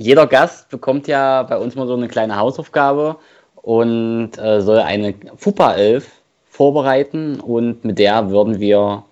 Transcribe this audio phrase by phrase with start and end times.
[0.00, 3.18] jeder Gast bekommt ja bei uns mal so eine kleine Hausaufgabe
[3.56, 6.10] und äh, soll eine FUPA 11
[6.48, 9.04] vorbereiten und mit der würden wir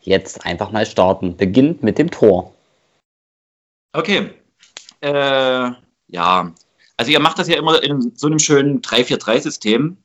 [0.00, 1.36] jetzt einfach mal starten.
[1.36, 2.52] Beginnt mit dem Tor.
[3.92, 4.30] Okay.
[5.00, 5.70] Äh,
[6.08, 6.52] ja,
[6.96, 9.96] also ihr macht das ja immer in so einem schönen 3-4-3-System.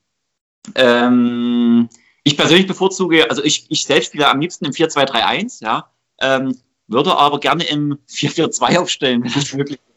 [0.76, 1.90] Ähm,
[2.24, 5.90] ich persönlich bevorzuge, also ich, ich selbst spiele am liebsten im 4-2-3-1, ja,
[6.22, 6.56] ähm,
[6.88, 9.88] würde aber gerne im 4-4-2 aufstellen, wenn das möglich ist.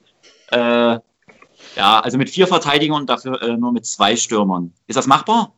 [0.51, 0.99] Äh,
[1.77, 4.73] ja, also mit vier Verteidigern und dafür äh, nur mit zwei Stürmern.
[4.87, 5.53] Ist das machbar?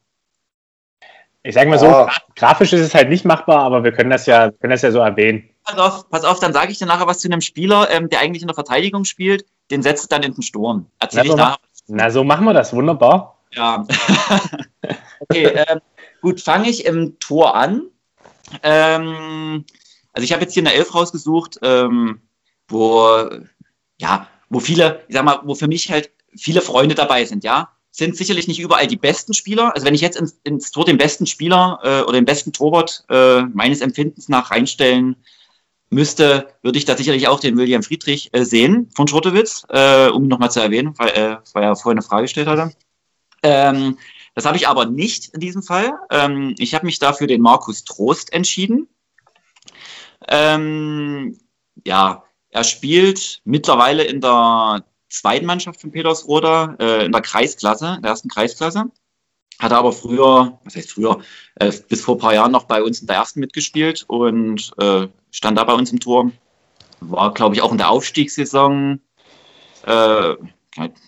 [1.44, 2.08] Ich sage mal so, oh.
[2.36, 5.00] grafisch ist es halt nicht machbar, aber wir können das ja, können das ja so
[5.00, 5.48] erwähnen.
[5.64, 8.20] Pass auf, pass auf dann sage ich dir nachher was zu einem Spieler, ähm, der
[8.20, 10.86] eigentlich in der Verteidigung spielt, den setzt du dann in den Sturm.
[11.00, 11.58] Erzähl na, ich so nachher.
[11.88, 13.38] Na, so machen wir das, wunderbar.
[13.52, 13.84] Ja.
[15.20, 15.80] okay, ähm,
[16.20, 17.88] gut, fange ich im Tor an.
[18.62, 19.64] Ähm,
[20.12, 22.20] also ich habe jetzt hier eine Elf rausgesucht, ähm,
[22.68, 23.28] wo,
[23.98, 27.70] ja, wo viele, ich sag mal, wo für mich halt viele Freunde dabei sind, ja.
[27.90, 29.74] Sind sicherlich nicht überall die besten Spieler.
[29.74, 33.04] Also wenn ich jetzt ins, ins Tor den besten Spieler äh, oder den besten Torwart
[33.10, 35.16] äh, meines Empfindens nach reinstellen
[35.90, 40.24] müsste, würde ich da sicherlich auch den William Friedrich äh, sehen von Schurtewitz, äh, um
[40.24, 42.72] ihn nochmal zu erwähnen, weil, äh, weil er vorher eine Frage gestellt hatte.
[43.42, 43.98] Ähm,
[44.34, 45.92] das habe ich aber nicht in diesem Fall.
[46.10, 48.88] Ähm, ich habe mich dafür den Markus Trost entschieden.
[50.28, 51.38] Ähm,
[51.84, 58.10] ja, er spielt mittlerweile in der zweiten Mannschaft von Petersroda, äh, in der Kreisklasse, der
[58.10, 58.84] ersten Kreisklasse.
[59.58, 61.20] Hatte aber früher, was heißt früher,
[61.56, 65.08] äh, bis vor ein paar Jahren noch bei uns in der ersten mitgespielt und äh,
[65.30, 66.30] stand da bei uns im Tor.
[67.00, 69.00] War, glaube ich, auch in der Aufstiegssaison,
[69.84, 70.34] äh,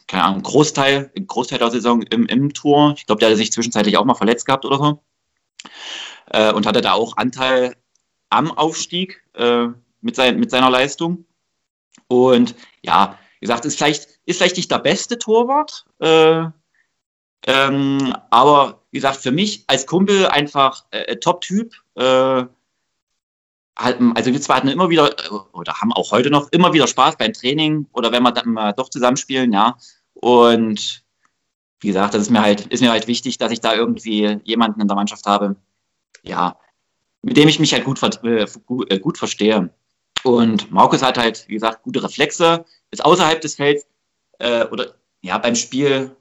[0.07, 2.95] keine Ahnung, Großteil, Großteil der Saison im, im Tor.
[2.97, 5.03] Ich glaube, der hatte sich zwischenzeitlich auch mal verletzt gehabt oder so.
[6.31, 7.77] Äh, und hatte da auch Anteil
[8.31, 9.69] am Aufstieg äh,
[10.01, 11.27] mit, sein, mit seiner Leistung.
[12.09, 16.47] Und ja, wie gesagt, ist vielleicht, ist vielleicht nicht der beste Torwart, äh,
[17.47, 21.75] ähm, aber wie gesagt, für mich als Kumpel einfach äh, Top-Typ.
[21.95, 22.45] Äh,
[23.77, 27.17] also wir zwei hatten immer wieder, äh, oder haben auch heute noch immer wieder Spaß
[27.17, 29.77] beim Training oder wenn wir dann mal doch zusammenspielen, ja.
[30.15, 31.05] Und
[31.81, 34.81] wie gesagt, das ist mir halt, ist mir halt wichtig, dass ich da irgendwie jemanden
[34.81, 35.57] in der Mannschaft habe,
[36.23, 36.57] ja,
[37.21, 39.71] mit dem ich mich halt gut, äh, gut, äh, gut verstehe.
[40.25, 43.87] Und Markus hat halt, wie gesagt, gute Reflexe, ist außerhalb des Felds
[44.39, 46.17] äh, oder ja, beim Spiel,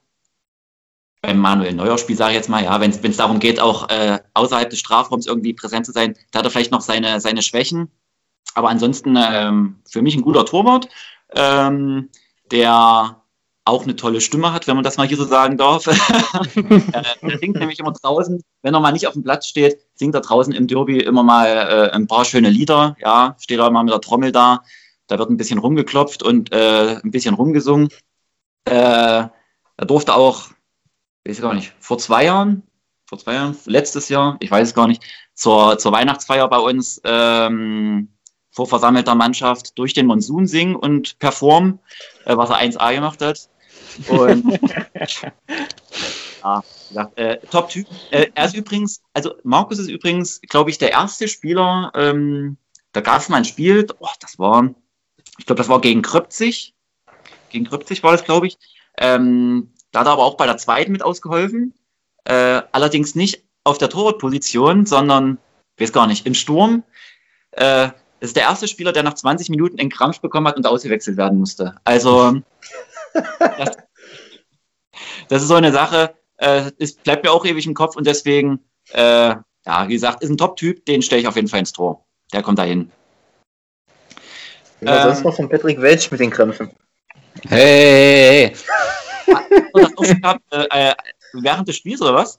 [1.22, 4.18] beim Manuel Neuer Spiel, sage ich jetzt mal, ja, wenn es darum geht, auch äh,
[4.34, 7.90] außerhalb des Strafraums irgendwie präsent zu sein, da hat er vielleicht noch seine, seine Schwächen.
[8.54, 10.88] Aber ansonsten ähm, für mich ein guter Torwart,
[11.34, 12.10] ähm,
[12.50, 13.22] der
[13.64, 15.86] auch eine tolle Stimme hat, wenn man das mal hier so sagen darf.
[17.22, 20.20] er singt nämlich immer draußen, wenn er mal nicht auf dem Platz steht, singt er
[20.20, 22.96] draußen im Derby immer mal äh, ein paar schöne Lieder.
[23.00, 24.62] Ja, steht er mal mit der Trommel da.
[25.06, 27.88] Da wird ein bisschen rumgeklopft und äh, ein bisschen rumgesungen.
[28.64, 29.28] Äh,
[29.76, 30.48] er durfte auch,
[31.24, 32.62] weiß ich gar nicht, vor zwei Jahren,
[33.06, 35.02] vor zwei Jahren, letztes Jahr, ich weiß es gar nicht,
[35.34, 38.08] zur, zur Weihnachtsfeier bei uns ähm,
[38.50, 41.80] vor versammelter Mannschaft durch den Monsun singen und performen,
[42.24, 43.48] äh, was er 1A gemacht hat.
[44.08, 44.60] Und
[46.42, 46.62] ja,
[46.94, 47.86] gesagt, äh, Top-Typ.
[48.10, 52.56] Äh, er ist übrigens, also Markus ist übrigens, glaube ich, der erste Spieler, ähm,
[52.92, 54.74] da gab es mal ein Spiel, oh, das war,
[55.38, 56.74] ich glaube, das war gegen Kröpzig.
[57.50, 58.58] Gegen Kröpzig war das, glaube ich.
[58.98, 61.74] Ähm, da hat er aber auch bei der zweiten mit ausgeholfen.
[62.24, 65.38] Äh, allerdings nicht auf der Torwartposition, sondern,
[65.78, 66.84] weiß gar nicht, im Sturm.
[67.52, 67.88] Äh,
[68.20, 71.16] das ist der erste Spieler, der nach 20 Minuten einen Krampf bekommen hat und ausgewechselt
[71.16, 71.74] werden musste.
[71.84, 72.40] Also,
[73.38, 73.76] das,
[75.28, 78.60] das ist so eine Sache, äh, ist, bleibt mir auch ewig im Kopf und deswegen,
[78.92, 79.34] äh,
[79.66, 82.04] ja, wie gesagt, ist ein Top-Typ, den stelle ich auf jeden Fall ins Tor.
[82.32, 82.90] Der kommt dahin.
[84.80, 86.70] Ja, ähm, sonst noch von Patrick Welch mit den Krämpfen.
[87.48, 88.56] Hey, hey,
[89.26, 90.16] hey.
[90.20, 90.94] gehabt, äh, äh,
[91.32, 92.38] während des Spiels oder was?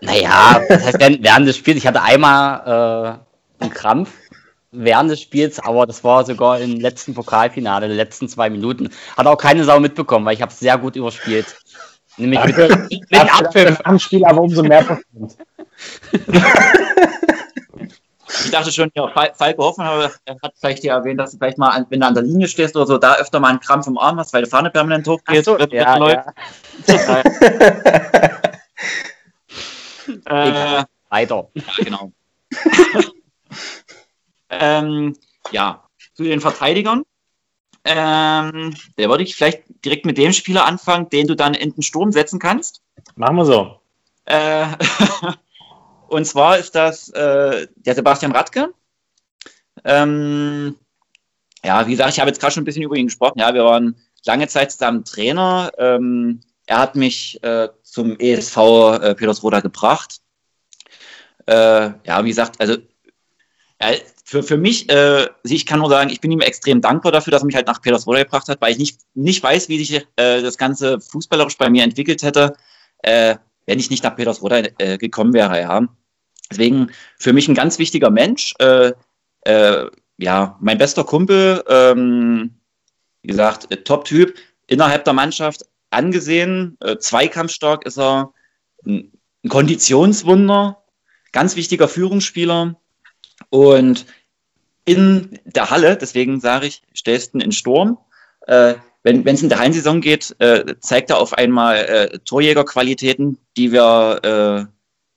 [0.00, 3.20] Naja, das heißt, während des Spiels, ich hatte einmal
[3.60, 4.10] äh, einen Krampf
[4.72, 8.90] während des Spiels, aber das war sogar im letzten Pokalfinale, den letzten zwei Minuten.
[9.16, 11.46] Hat auch keine Sau mitbekommen, weil ich habe es sehr gut überspielt.
[12.16, 13.80] Nämlich dafür, mit, mit Abpfiff.
[13.84, 15.36] Am Spiel aber umso mehr Prozent.
[18.44, 20.10] Ich dachte schon, ja, Falco Hoffmann
[20.42, 22.86] hat vielleicht ja erwähnt, dass du vielleicht mal, wenn du an der Linie stehst oder
[22.86, 25.44] so, da öfter mal einen Krampf im Arm hast, weil die Fahne permanent hochgeht.
[25.44, 26.26] So, ja, läuft.
[26.86, 27.22] Ja.
[30.80, 31.48] äh, Weiter.
[31.54, 32.12] Ja, genau.
[34.52, 35.16] Ähm,
[35.50, 35.82] ja,
[36.14, 37.04] zu den Verteidigern.
[37.84, 41.82] Ähm, da würde ich vielleicht direkt mit dem Spieler anfangen, den du dann in den
[41.82, 42.80] Sturm setzen kannst.
[43.16, 43.80] Machen wir so.
[44.24, 44.66] Äh,
[46.08, 48.72] und zwar ist das äh, der Sebastian Radke.
[49.84, 50.76] Ähm,
[51.64, 53.38] ja, wie gesagt, ich habe jetzt gerade schon ein bisschen über ihn gesprochen.
[53.38, 55.72] Ja, wir waren lange Zeit zusammen Trainer.
[55.78, 60.20] Ähm, er hat mich äh, zum ESV äh, Petersroda gebracht.
[61.46, 62.76] Äh, ja, wie gesagt, also
[63.80, 63.90] ja,
[64.32, 67.42] für, für mich, äh, ich kann nur sagen, ich bin ihm extrem dankbar dafür, dass
[67.42, 70.40] er mich halt nach Petersroda gebracht hat, weil ich nicht, nicht weiß, wie sich äh,
[70.40, 72.54] das Ganze fußballerisch bei mir entwickelt hätte,
[73.02, 73.36] äh,
[73.66, 75.86] wenn ich nicht nach Petersroda äh, gekommen wäre, ja.
[76.50, 78.54] Deswegen für mich ein ganz wichtiger Mensch.
[78.58, 78.92] Äh,
[79.42, 82.54] äh, ja, mein bester Kumpel, ähm,
[83.20, 84.34] wie gesagt, äh, Top-Typ,
[84.66, 88.32] innerhalb der Mannschaft angesehen, äh, zweikampfstark ist er,
[88.86, 89.12] ein,
[89.46, 90.84] Konditionswunder,
[91.32, 92.80] ganz wichtiger Führungsspieler
[93.50, 94.06] und
[94.84, 97.98] in der Halle, deswegen sage ich, stellst du in Sturm.
[98.46, 98.74] Äh,
[99.04, 104.20] wenn es in der Hallensaison geht, äh, zeigt er auf einmal äh, Torjägerqualitäten, die wir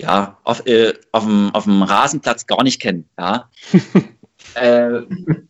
[0.02, 3.08] äh, ja, auf, äh, auf, dem, auf dem Rasenplatz gar nicht kennen.
[3.18, 3.50] Ja.
[4.56, 5.02] äh,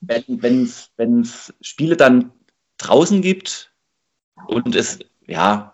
[0.02, 2.32] wenn es Spiele dann
[2.78, 3.72] draußen gibt
[4.48, 5.74] und es, ja,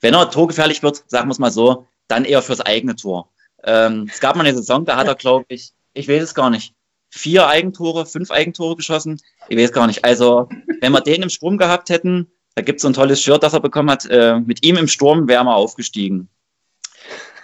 [0.00, 3.30] wenn er torgefährlich wird, sagen wir es mal so, dann eher fürs eigene Tor.
[3.62, 6.50] Ähm, es gab mal eine Saison, da hat er, glaube ich, ich weiß es gar
[6.50, 6.74] nicht,
[7.16, 9.20] vier Eigentore, fünf Eigentore geschossen.
[9.48, 10.04] Ich weiß gar nicht.
[10.04, 10.48] Also,
[10.80, 13.52] wenn wir den im Sturm gehabt hätten, da gibt es so ein tolles Shirt, das
[13.52, 16.28] er bekommen hat, äh, mit ihm im Sturm wären wir aufgestiegen.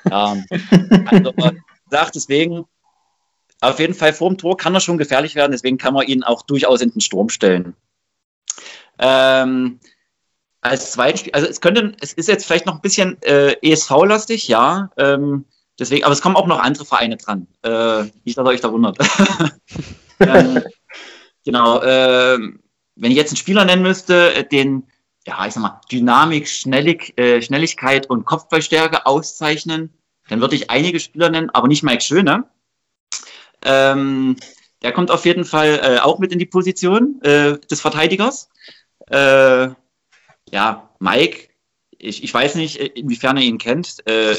[0.09, 0.37] Ja,
[1.07, 1.33] also,
[1.89, 2.65] sagt deswegen,
[3.61, 6.25] auf jeden Fall vor dem Tor kann er schon gefährlich werden, deswegen kann man ihn
[6.25, 7.77] auch durchaus in den Sturm stellen.
[8.99, 9.79] Ähm,
[10.63, 14.49] als zweiten Spiel, also es könnte, es ist jetzt vielleicht noch ein bisschen äh, ESV-lastig,
[14.49, 14.91] ja.
[14.97, 15.45] Ähm,
[15.81, 17.47] deswegen, aber es kommen auch noch andere Vereine dran.
[17.63, 18.99] Äh, nicht, dass ihr euch da wundert.
[20.21, 20.63] ähm,
[21.45, 22.39] genau, äh,
[22.97, 24.85] wenn ich jetzt einen Spieler nennen müsste, äh, den,
[25.27, 29.93] ja, ich sag mal, Dynamik, Schnellig, äh, Schnelligkeit und Kopfballstärke auszeichnen,
[30.29, 32.45] dann würde ich einige Spieler nennen, aber nicht Mike Schöne.
[33.63, 34.37] Ähm,
[34.83, 38.49] der kommt auf jeden Fall äh, auch mit in die Position äh, des Verteidigers.
[39.09, 39.71] Äh,
[40.51, 41.49] ja, Mike,
[41.99, 44.35] ich, ich weiß nicht, inwiefern ihr ihn kennt, äh,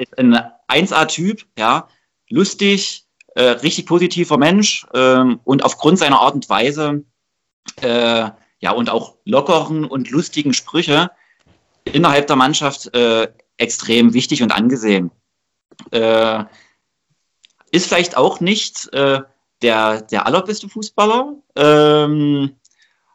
[0.00, 0.34] ist ein
[0.68, 1.88] 1A-Typ, ja,
[2.28, 3.04] lustig,
[3.34, 7.04] äh, richtig positiver Mensch ähm, und aufgrund seiner Art und Weise,
[7.82, 8.30] äh,
[8.60, 11.10] ja, und auch lockeren und lustigen Sprüche
[11.84, 15.10] innerhalb der Mannschaft äh, extrem wichtig und angesehen.
[15.90, 16.44] Äh,
[17.70, 19.20] ist vielleicht auch nicht äh,
[19.62, 22.56] der, der allerbeste Fußballer, ähm,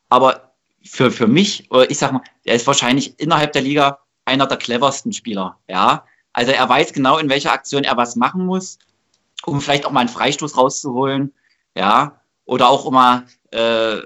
[0.10, 0.54] aber
[0.84, 5.14] für, für mich, ich sag mal, er ist wahrscheinlich innerhalb der Liga einer der cleversten
[5.14, 6.06] Spieler, ja.
[6.36, 8.78] Also er weiß genau, in welcher Aktion er was machen muss,
[9.46, 11.34] um vielleicht auch mal einen Freistoß rauszuholen,
[11.78, 12.20] ja.
[12.44, 14.02] Oder auch immer, äh,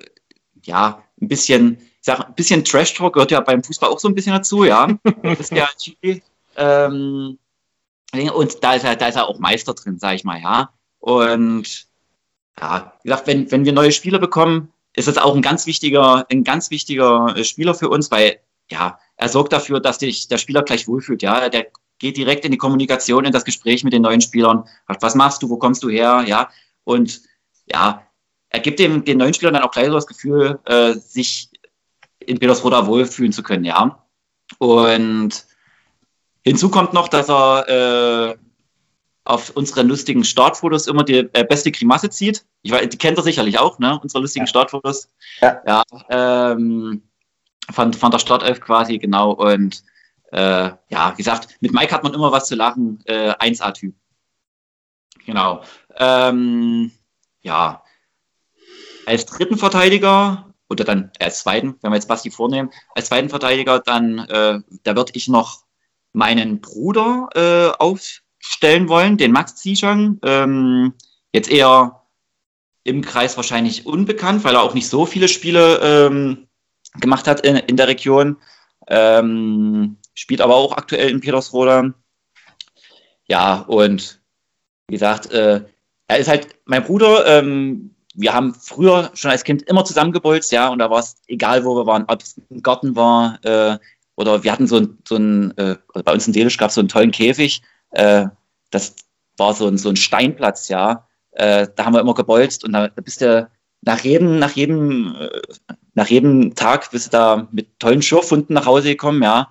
[0.64, 4.14] ja, ein bisschen, ich sag, ein bisschen Trash-Talk gehört ja beim Fußball auch so ein
[4.14, 4.88] bisschen dazu, ja.
[5.24, 5.68] Das ist ja
[6.56, 7.40] ähm,
[8.12, 10.72] und da ist er, da ist er auch Meister drin, sag ich mal, ja.
[11.00, 11.88] Und
[12.60, 16.28] ja, wie gesagt, wenn, wenn wir neue Spieler bekommen, ist das auch ein ganz wichtiger,
[16.30, 18.40] ein ganz wichtiger äh, Spieler für uns, weil
[18.70, 21.24] ja, er sorgt dafür, dass sich der Spieler gleich wohlfühlt.
[21.24, 21.68] Ja, der
[22.00, 24.63] geht direkt in die Kommunikation, in das Gespräch mit den neuen Spielern.
[24.88, 25.50] Was machst du?
[25.50, 26.24] Wo kommst du her?
[26.25, 26.50] Ja,
[26.84, 27.22] und
[27.66, 28.04] ja,
[28.50, 31.50] er gibt dem, den neuen Spielern dann auch gleich so das Gefühl, äh, sich
[32.19, 33.66] in Petersroda wohlfühlen zu können.
[33.66, 34.06] Ja,
[34.57, 35.46] und
[36.44, 38.38] hinzu kommt noch, dass er äh,
[39.25, 42.45] auf unseren lustigen Startfotos immer die äh, beste Grimasse zieht.
[42.63, 44.00] Ich weiß, die kennt er sicherlich auch, ne?
[44.02, 44.48] Unsere lustigen ja.
[44.48, 45.10] Startfotos.
[45.42, 45.62] Ja.
[45.68, 47.04] ja ähm,
[47.72, 49.33] von, von der Startelf quasi, genau.
[49.33, 49.83] Und
[50.31, 53.02] äh, ja, wie gesagt, mit Mike hat man immer was zu lachen.
[53.06, 53.95] Äh, 1A-Typ.
[55.26, 55.64] Genau.
[55.95, 56.92] Ähm,
[57.42, 57.83] ja.
[59.06, 63.80] Als dritten Verteidiger oder dann als zweiten, wenn wir jetzt Basti vornehmen, als zweiten Verteidiger,
[63.80, 65.64] dann äh, da würde ich noch
[66.14, 70.19] meinen Bruder äh, auf, stellen wollen, den Max Zishang.
[70.24, 70.94] Ähm,
[71.33, 72.04] jetzt eher
[72.83, 76.48] im Kreis wahrscheinlich unbekannt, weil er auch nicht so viele Spiele ähm,
[77.00, 78.38] gemacht hat in, in der Region.
[78.88, 81.94] Ähm, spielt aber auch aktuell in Petersroda.
[83.28, 84.21] Ja, und
[84.88, 85.64] wie gesagt, äh,
[86.07, 87.26] er ist halt mein Bruder.
[87.26, 91.64] Ähm, wir haben früher schon als Kind immer zusammengebolzt, ja, und da war es egal,
[91.64, 93.78] wo wir waren, ob es im Garten war äh,
[94.18, 96.76] oder wir hatten so ein, so ein äh, also bei uns in Delisch gab es
[96.76, 97.61] so einen tollen Käfig,
[97.92, 98.26] äh,
[98.71, 98.95] das
[99.38, 101.07] war so ein, so ein Steinplatz, ja.
[101.31, 103.49] Äh, da haben wir immer gebolzt und da, da bist du
[103.81, 105.42] nach jedem, nach jedem, äh,
[105.94, 109.49] nach jedem Tag bist du da mit tollen Schürfhunden nach Hause gekommen, ja.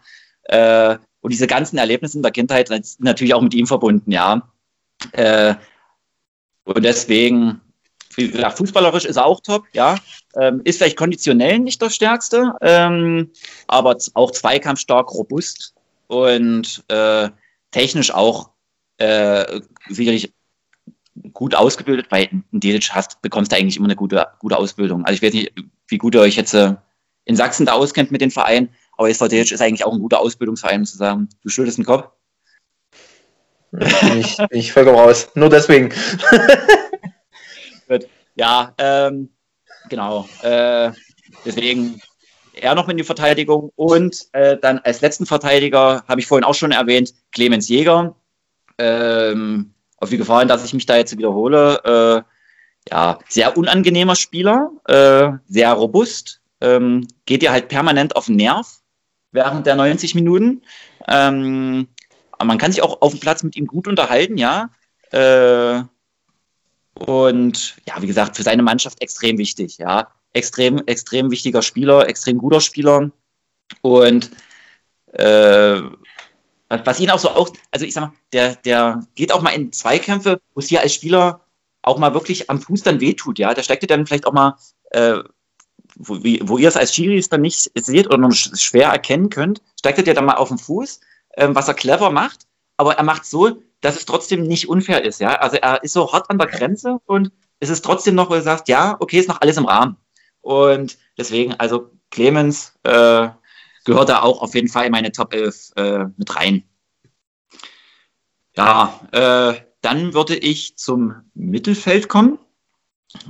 [0.48, 4.48] Äh, und diese ganzen Erlebnisse in der Kindheit sind natürlich auch mit ihm verbunden, ja.
[5.12, 5.54] Äh,
[6.64, 7.60] und deswegen,
[8.16, 9.96] ja, fußballerisch ist er auch top, ja.
[10.36, 13.30] Ähm, ist vielleicht konditionell nicht das Stärkste, ähm,
[13.66, 15.74] aber auch zweikampfstark, robust
[16.06, 17.28] und äh,
[17.70, 18.50] technisch auch
[18.98, 20.32] äh, sicherlich
[21.32, 25.04] gut ausgebildet, weil in Delitzsch hast, bekommst du eigentlich immer eine gute, gute Ausbildung.
[25.04, 25.52] Also ich weiß nicht,
[25.88, 26.74] wie gut ihr euch jetzt äh,
[27.24, 30.18] in Sachsen da auskennt mit den Vereinen, aber SV Delitzsch ist eigentlich auch ein guter
[30.18, 31.28] Ausbildungsverein, muss ich sagen.
[31.42, 32.10] Du schüttelst den Kopf?
[33.70, 35.28] Bin ich, bin ich vollkommen raus.
[35.34, 35.94] Nur deswegen.
[38.34, 39.30] ja, ähm,
[39.88, 40.28] genau.
[40.42, 40.90] Äh,
[41.44, 42.02] deswegen
[42.54, 43.70] er noch in die Verteidigung.
[43.76, 48.16] Und äh, dann als letzten Verteidiger habe ich vorhin auch schon erwähnt, Clemens Jäger.
[48.78, 52.24] Ähm, auf die Gefahr dass ich mich da jetzt wiederhole.
[52.26, 58.36] Äh, ja, sehr unangenehmer Spieler, äh, sehr robust, ähm, geht dir halt permanent auf den
[58.36, 58.80] Nerv
[59.32, 60.62] während der 90 Minuten.
[61.06, 61.88] Ähm,
[62.42, 64.70] man kann sich auch auf dem Platz mit ihm gut unterhalten, ja.
[65.10, 65.82] Äh,
[66.94, 70.08] und ja, wie gesagt, für seine Mannschaft extrem wichtig, ja.
[70.32, 73.10] Extrem, extrem wichtiger Spieler, extrem guter Spieler.
[73.82, 74.30] Und
[75.12, 75.80] äh,
[76.68, 79.72] was ihn auch so auch, also ich sag mal, der, der geht auch mal in
[79.72, 81.40] Zweikämpfe, wo es hier als Spieler
[81.82, 83.54] auch mal wirklich am Fuß dann wehtut, ja.
[83.54, 84.56] Da steigt er dann vielleicht auch mal,
[84.90, 85.18] äh,
[85.98, 89.60] wo, wie, wo ihr es als Schiris dann nicht seht oder noch schwer erkennen könnt,
[89.78, 91.00] steigt er dann mal auf den Fuß,
[91.30, 95.20] äh, was er clever macht, aber er macht so, dass es trotzdem nicht unfair ist,
[95.20, 95.34] ja.
[95.34, 98.42] Also er ist so hart an der Grenze und es ist trotzdem noch, wo du
[98.42, 99.96] sagst, ja, okay, ist noch alles im Rahmen.
[100.40, 103.28] Und deswegen, also Clemens, äh,
[103.84, 106.62] gehört da auch auf jeden Fall in meine Top 11 äh, mit rein.
[108.56, 112.38] Ja, äh, dann würde ich zum Mittelfeld kommen.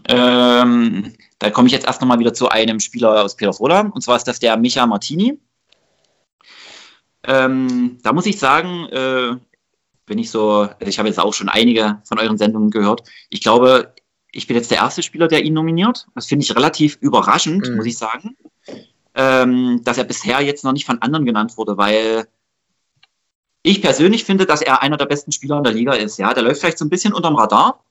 [0.08, 4.16] Ähm, da komme ich jetzt erst nochmal wieder zu einem Spieler aus Petersroda, und zwar
[4.16, 5.38] ist das der Micha Martini.
[7.24, 9.36] Ähm, da muss ich sagen, äh,
[10.06, 13.02] wenn ich so, also ich habe jetzt auch schon einige von euren Sendungen gehört.
[13.28, 13.94] Ich glaube,
[14.32, 16.06] ich bin jetzt der erste Spieler, der ihn nominiert.
[16.14, 17.76] Das finde ich relativ überraschend, mhm.
[17.76, 18.36] muss ich sagen
[19.18, 22.28] ähm, dass er bisher jetzt noch nicht von anderen genannt wurde, weil
[23.62, 26.18] ich persönlich finde, dass er einer der besten Spieler in der Liga ist.
[26.18, 27.84] Ja, der läuft vielleicht so ein bisschen unterm Radar,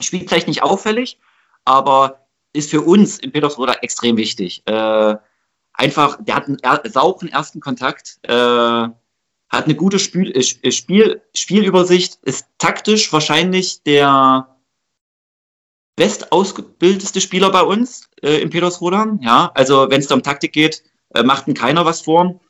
[0.00, 1.18] spielt vielleicht nicht auffällig,
[1.64, 4.62] aber ist für uns in Petersroda extrem wichtig.
[4.66, 5.16] Äh,
[5.72, 11.22] einfach, der hat einen er sauren ersten Kontakt, äh, hat eine gute Spiel, äh, Spiel,
[11.34, 14.56] Spielübersicht, ist taktisch wahrscheinlich der
[15.96, 19.18] bestausgebildetste Spieler bei uns äh, im Petersroda.
[19.20, 22.40] Ja, also wenn es um Taktik geht, äh, macht ihm keiner was vor.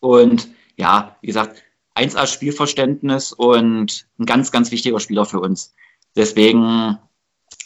[0.00, 1.62] Und ja, wie gesagt,
[1.94, 5.74] 1A Spielverständnis und ein ganz, ganz wichtiger Spieler für uns.
[6.16, 6.98] Deswegen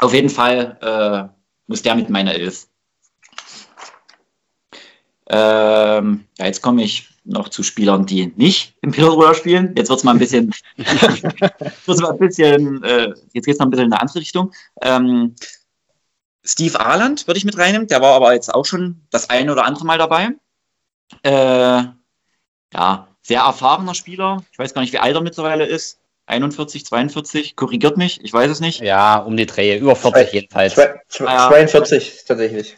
[0.01, 2.67] auf jeden Fall äh, muss der mit meiner Elf.
[5.29, 9.75] Ähm, ja, jetzt komme ich noch zu Spielern, die nicht im Petersroda spielen.
[9.77, 13.67] Jetzt wird es mal ein bisschen, wird's mal ein bisschen äh, jetzt geht es mal
[13.67, 14.53] ein bisschen in eine andere Richtung.
[14.83, 15.37] Ähm,
[16.43, 19.65] Steve Arland würde ich mit reinnehmen, der war aber jetzt auch schon das eine oder
[19.65, 20.31] andere Mal dabei.
[21.23, 21.85] Äh,
[22.73, 24.43] ja, sehr erfahrener Spieler.
[24.51, 26.00] Ich weiß gar nicht, wie alt er mittlerweile ist.
[26.31, 28.81] 41, 42, korrigiert mich, ich weiß es nicht.
[28.81, 30.75] Ja, um die Dreh, über 40 jedenfalls.
[31.09, 32.77] 42 tatsächlich.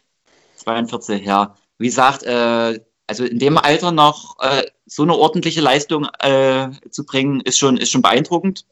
[0.57, 1.55] 42, ja.
[1.79, 7.05] Wie gesagt, äh, also in dem Alter noch äh, so eine ordentliche Leistung äh, zu
[7.05, 8.65] bringen, ist schon, ist schon beeindruckend.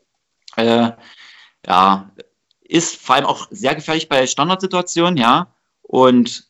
[0.57, 0.93] Äh,
[1.67, 2.11] ja,
[2.63, 5.55] ist vor allem auch sehr gefährlich bei Standardsituationen, ja.
[5.83, 6.45] Und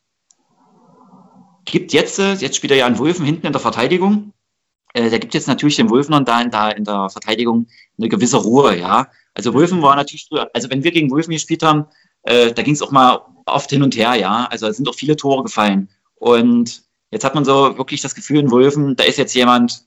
[1.65, 4.33] gibt jetzt, äh, jetzt spielt er ja einen Wulfen hinten in der Verteidigung.
[4.95, 7.67] Äh, der gibt jetzt natürlich den Wulfnern da in, da in der Verteidigung
[7.99, 9.09] eine gewisse Ruhe, ja.
[9.35, 11.87] Also Wulfen war natürlich früher, also wenn wir gegen Wulfen gespielt haben,
[12.23, 14.47] äh, da ging es auch mal oft hin und her, ja.
[14.51, 15.89] Also es sind auch viele Tore gefallen.
[16.17, 19.85] Und Jetzt hat man so wirklich das Gefühl in Wölfen, da ist jetzt jemand,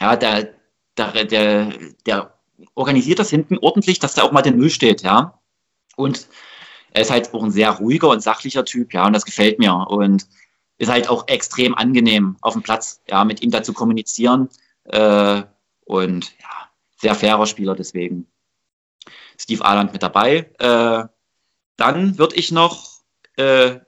[0.00, 0.54] ja, der,
[0.96, 1.72] der, der,
[2.04, 2.34] der
[2.74, 5.40] organisiert das hinten ordentlich, dass da auch mal der Müll steht, ja.
[5.96, 6.28] Und
[6.92, 9.74] er ist halt auch ein sehr ruhiger und sachlicher Typ, ja, und das gefällt mir.
[9.74, 10.26] Und
[10.80, 14.48] ist halt auch extrem angenehm auf dem Platz, ja, mit ihm da zu kommunizieren.
[14.84, 15.42] Äh,
[15.84, 18.26] und ja, sehr fairer Spieler deswegen.
[19.38, 20.50] Steve Arland mit dabei.
[20.58, 21.04] Äh,
[21.76, 23.02] dann würde ich noch
[23.36, 23.80] äh,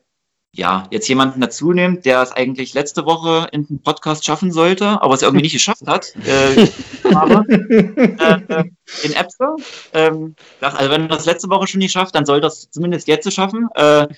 [0.55, 5.01] ja, jetzt jemanden dazu nimmt, der es eigentlich letzte Woche in den Podcast schaffen sollte,
[5.01, 6.15] aber es irgendwie nicht geschafft hat.
[6.27, 6.69] Äh,
[7.15, 8.65] aber, äh,
[9.03, 9.57] in Epse.
[9.95, 13.33] Ähm, also wenn er das letzte Woche schon nicht schafft, dann soll das zumindest jetzt
[13.33, 14.09] schaffen, äh,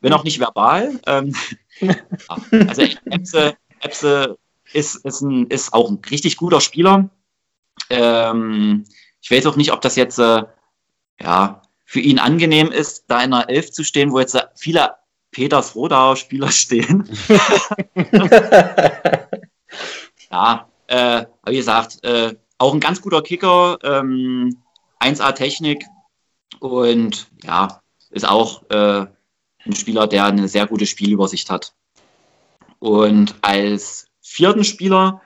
[0.00, 0.98] wenn auch nicht verbal.
[1.06, 1.36] Ähm,
[2.68, 4.38] also Epse, Epse
[4.72, 7.10] ist, ist, ein, ist auch ein richtig guter Spieler.
[7.90, 8.84] Ähm,
[9.20, 10.44] ich weiß auch nicht, ob das jetzt äh,
[11.20, 14.94] ja, für ihn angenehm ist, da in einer Elf zu stehen, wo jetzt viele
[15.30, 17.08] Peters Rodauer Spieler stehen.
[20.30, 24.62] ja, äh, wie gesagt, äh, auch ein ganz guter Kicker, ähm,
[25.00, 25.84] 1A Technik
[26.60, 27.80] und ja,
[28.10, 29.06] ist auch äh,
[29.66, 31.74] ein Spieler, der eine sehr gute Spielübersicht hat.
[32.78, 35.22] Und als vierten Spieler,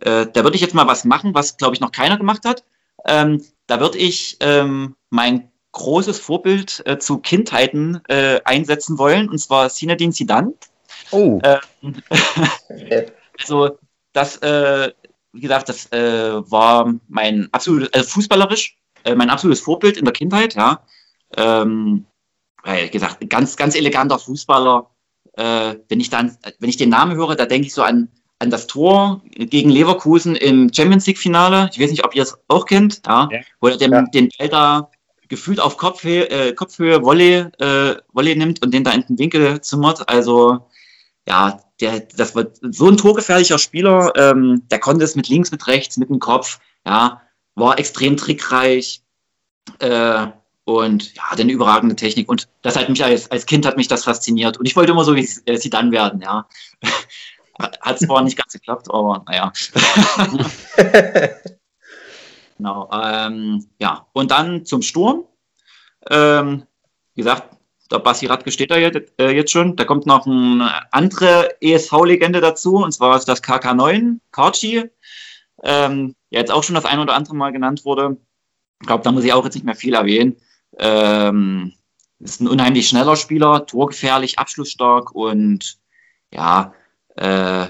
[0.00, 2.64] äh, da würde ich jetzt mal was machen, was glaube ich noch keiner gemacht hat.
[3.06, 9.38] Ähm, da würde ich ähm, meinen großes Vorbild äh, zu Kindheiten äh, einsetzen wollen, und
[9.38, 10.54] zwar Sinedin Sidan.
[11.10, 11.40] Oh.
[11.42, 12.02] Ähm,
[13.38, 13.78] also
[14.12, 14.92] das, äh,
[15.32, 20.14] wie gesagt, das äh, war mein absolutes, also fußballerisch, äh, mein absolutes Vorbild in der
[20.14, 20.84] Kindheit, ja.
[21.36, 22.06] Ähm,
[22.64, 24.90] wie gesagt, ganz, ganz eleganter Fußballer.
[25.34, 28.50] Äh, wenn ich dann, wenn ich den Namen höre, da denke ich so an, an
[28.50, 31.70] das Tor gegen Leverkusen im Champions League Finale.
[31.72, 33.40] Ich weiß nicht, ob ihr es auch kennt, ja, ja.
[33.60, 34.02] wo er den, ja.
[34.02, 34.90] den Ball da
[35.28, 39.60] gefühlt auf Kopfhöhe, äh, Kopfhöhe Volley, äh, Volley nimmt und den da in den Winkel
[39.60, 40.08] zimmert.
[40.08, 40.68] Also
[41.26, 45.66] ja, der, das war so ein torgefährlicher Spieler, ähm, der konnte es mit links, mit
[45.66, 47.22] rechts, mit dem Kopf, ja,
[47.54, 49.02] war extrem trickreich
[49.78, 50.26] äh,
[50.64, 53.88] und ja, hat eine überragende Technik und das hat mich als, als Kind hat mich
[53.88, 56.48] das fasziniert und ich wollte immer so wie äh, sie dann werden, ja.
[57.58, 59.52] hat zwar nicht ganz geklappt, aber naja.
[62.56, 65.24] genau, ähm, ja, und dann zum Sturm.
[66.10, 66.64] Ähm,
[67.14, 67.56] wie gesagt,
[67.90, 69.76] der Basti Radke steht da jetzt, äh, jetzt schon.
[69.76, 74.90] Da kommt noch eine andere ESV-Legende dazu, und zwar ist das KK9, Karchi,
[75.62, 78.16] ähm, ja jetzt auch schon das ein oder andere Mal genannt wurde.
[78.80, 80.36] Ich glaube, da muss ich auch jetzt nicht mehr viel erwähnen.
[80.78, 81.72] Ähm,
[82.20, 85.78] ist ein unheimlich schneller Spieler, torgefährlich, abschlussstark und
[86.32, 86.74] ja,
[87.16, 87.68] äh,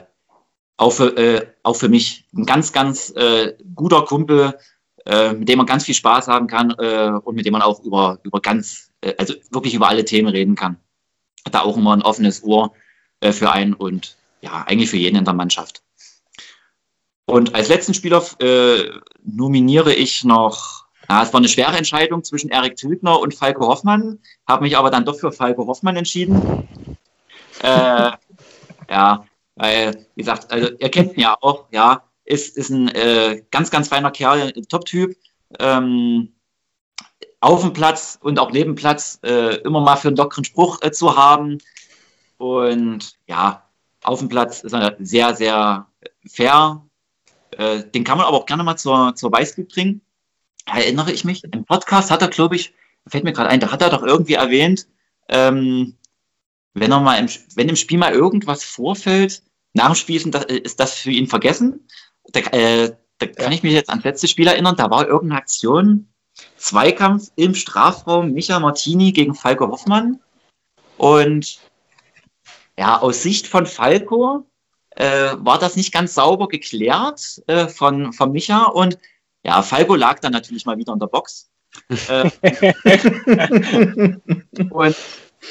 [0.77, 4.59] auch, für, äh, auch für mich ein ganz, ganz äh, guter Kumpel,
[5.07, 7.81] äh, mit dem man ganz viel Spaß haben kann äh, und mit dem man auch
[7.83, 10.79] über, über ganz äh, also wirklich über alle Themen reden kann.
[11.51, 12.73] Da auch immer ein offenes Ohr
[13.23, 15.83] für einen und ja, eigentlich für jeden in der Mannschaft.
[17.27, 18.25] Und als letzten Spieler
[19.23, 24.19] nominiere ich noch, na, es war eine schwere Entscheidung zwischen Erik Tilgner und Falco Hoffmann,
[24.47, 26.69] habe mich aber dann doch für Falco Hoffmann entschieden.
[27.63, 28.13] Äh,
[28.91, 33.43] ja, weil, wie gesagt, also ihr kennt ihn ja auch, ja, ist, ist ein äh,
[33.51, 35.17] ganz, ganz feiner Kerl, Top-Typ.
[35.59, 36.35] Ähm,
[37.41, 40.93] auf dem Platz und auch neben Platz äh, immer mal für einen lockeren Spruch äh,
[40.93, 41.59] zu haben.
[42.39, 43.69] Und ja,
[44.03, 45.87] auf dem Platz ist er sehr, sehr
[46.27, 46.87] fair.
[47.51, 50.01] Äh, den kann man aber auch gerne mal zur, zur Weißbild bringen.
[50.67, 52.75] Erinnere ich mich, im Podcast hat er, glaube ich,
[53.07, 54.87] fällt mir gerade ein, da hat er doch irgendwie erwähnt,
[55.29, 55.97] ähm,
[56.73, 59.43] wenn er mal im, wenn im Spiel mal irgendwas vorfällt,
[59.75, 61.87] nach dem Spiel ist das, ist das für ihn vergessen.
[62.33, 66.09] Da, äh, da kann ich mich jetzt ans letzte Spiel erinnern, da war irgendeine Aktion,
[66.57, 70.21] Zweikampf im Strafraum Micha Martini gegen Falco Hoffmann.
[70.97, 71.61] Und
[72.77, 74.47] ja, aus Sicht von Falco
[74.91, 78.65] äh, war das nicht ganz sauber geklärt äh, von, von Micha.
[78.65, 78.99] Und
[79.45, 81.51] ja, Falco lag dann natürlich mal wieder in der Box.
[82.09, 82.31] äh,
[84.71, 84.97] und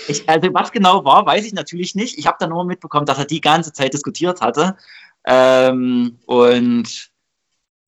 [0.08, 2.18] ich, also was genau war, weiß ich natürlich nicht.
[2.18, 4.76] Ich habe dann nur mitbekommen, dass er die ganze Zeit diskutiert hatte.
[5.26, 7.12] Ähm, und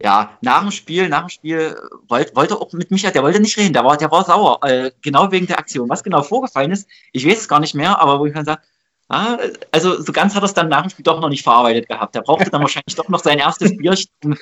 [0.01, 1.75] ja, nach dem Spiel, nach dem Spiel
[2.07, 4.91] wollte, wollte auch mit Micha, der wollte nicht reden, der war, der war sauer, äh,
[5.01, 5.89] genau wegen der Aktion.
[5.89, 8.61] Was genau vorgefallen ist, ich weiß es gar nicht mehr, aber wo ich dann sage,
[9.09, 9.37] ah,
[9.71, 12.15] also so ganz hat er es dann nach dem Spiel doch noch nicht verarbeitet gehabt.
[12.15, 14.09] Der brauchte dann wahrscheinlich doch noch sein erstes Bierchen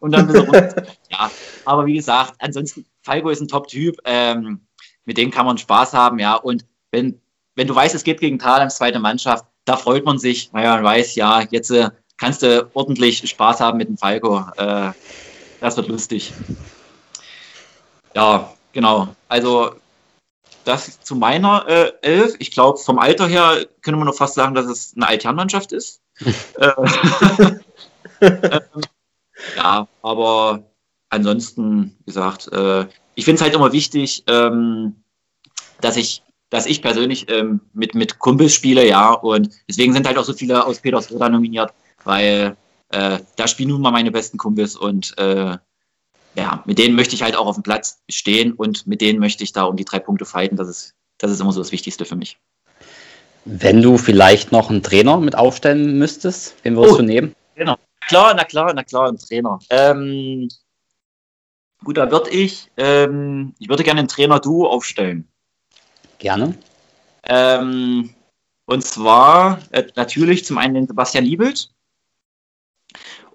[0.00, 0.86] und dann wieder runter.
[1.10, 1.30] Ja,
[1.64, 4.66] aber wie gesagt, ansonsten, Falco ist ein Top-Typ, ähm,
[5.04, 7.20] mit dem kann man Spaß haben, ja, und wenn,
[7.56, 10.84] wenn du weißt, es geht gegen Thalhems zweite Mannschaft, da freut man sich, weil man
[10.84, 14.44] weiß, ja, jetzt äh, kannst du ordentlich Spaß haben mit dem Falco.
[14.56, 14.92] Äh,
[15.60, 16.32] das wird lustig.
[18.14, 19.14] Ja, genau.
[19.28, 19.76] Also
[20.64, 22.34] das zu meiner äh, Elf.
[22.38, 26.00] Ich glaube, vom Alter her können wir noch fast sagen, dass es eine Alternmannschaft ist.
[26.56, 26.72] äh,
[29.56, 30.64] ja, aber
[31.08, 35.02] ansonsten, wie gesagt, äh, ich finde es halt immer wichtig, ähm,
[35.80, 40.18] dass ich, dass ich persönlich ähm, mit, mit Kumpels spiele, ja, und deswegen sind halt
[40.18, 41.72] auch so viele aus Petersroda nominiert,
[42.04, 42.56] weil
[42.90, 45.56] äh, da spielen nun mal meine besten Kumpels und äh,
[46.34, 49.44] ja, mit denen möchte ich halt auch auf dem Platz stehen und mit denen möchte
[49.44, 50.56] ich da um die drei Punkte fighten.
[50.56, 52.38] Das ist, das ist immer so das Wichtigste für mich.
[53.44, 57.34] Wenn du vielleicht noch einen Trainer mit aufstellen müsstest, wen würdest oh, du nehmen?
[57.54, 57.76] Genau.
[58.08, 59.58] Klar, na klar, na klar, ein Trainer.
[59.70, 60.48] Ähm,
[61.84, 65.28] gut, da würde ich, ähm, ich würde gerne einen Trainer-Duo aufstellen.
[66.18, 66.56] Gerne.
[67.24, 68.14] Ähm,
[68.66, 71.72] und zwar äh, natürlich zum einen den Sebastian Liebelt,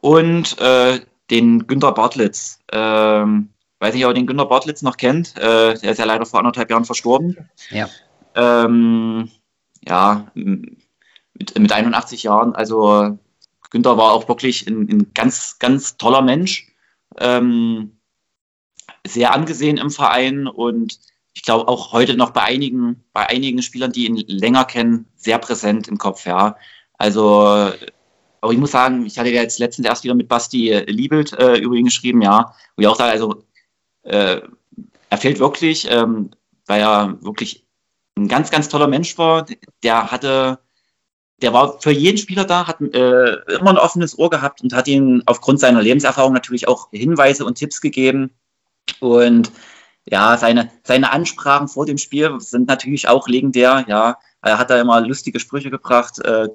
[0.01, 2.59] und äh, den Günter Bartlitz.
[2.71, 5.37] Ähm, weiß nicht, ob ihr den Günter Bartlitz noch kennt.
[5.37, 7.49] Äh, der ist ja leider vor anderthalb Jahren verstorben.
[7.69, 7.89] Ja.
[8.35, 9.29] Ähm,
[9.87, 12.55] ja, mit, mit 81 Jahren.
[12.55, 13.17] Also
[13.69, 16.67] Günther war auch wirklich ein, ein ganz, ganz toller Mensch.
[17.17, 17.99] Ähm,
[19.05, 20.99] sehr angesehen im Verein und
[21.33, 25.37] ich glaube auch heute noch bei einigen, bei einigen Spielern, die ihn länger kennen, sehr
[25.37, 26.57] präsent im Kopf, ja.
[26.97, 27.71] Also
[28.41, 31.33] aber ich muss sagen, ich hatte ja jetzt letztens erst wieder mit Basti äh, Liebelt
[31.33, 32.53] äh, über ihn geschrieben, ja.
[32.75, 33.43] Wo ich auch sage, also
[34.03, 34.41] äh,
[35.09, 36.31] er fehlt wirklich, ähm,
[36.65, 37.65] weil er wirklich
[38.17, 39.45] ein ganz, ganz toller Mensch war.
[39.83, 40.59] Der hatte,
[41.41, 44.87] der war für jeden Spieler da, hat äh, immer ein offenes Ohr gehabt und hat
[44.87, 48.31] ihm aufgrund seiner Lebenserfahrung natürlich auch Hinweise und Tipps gegeben.
[48.99, 49.51] Und
[50.05, 53.85] ja, seine, seine Ansprachen vor dem Spiel sind natürlich auch legendär.
[53.87, 56.19] Ja, er hat da immer lustige Sprüche gebracht.
[56.19, 56.49] Äh,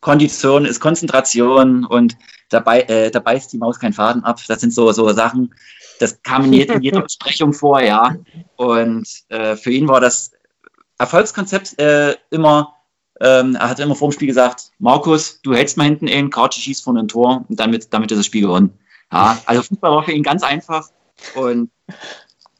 [0.00, 2.16] Kondition ist Konzentration und
[2.50, 4.40] dabei, äh, dabei ist die Maus kein Faden ab.
[4.46, 5.54] Das sind so, so Sachen,
[5.98, 8.16] das kam in, jeder, in jeder Besprechung vor, ja.
[8.56, 10.32] Und äh, für ihn war das
[10.98, 12.74] Erfolgskonzept äh, immer,
[13.20, 16.60] ähm, er hat immer vor dem Spiel gesagt, Markus, du hältst mal hinten in, Kartschi
[16.60, 18.78] schießt von ein Tor und damit, damit ist das Spiel gewonnen.
[19.12, 20.88] Ja, also Fußball war für ihn ganz einfach
[21.34, 21.70] und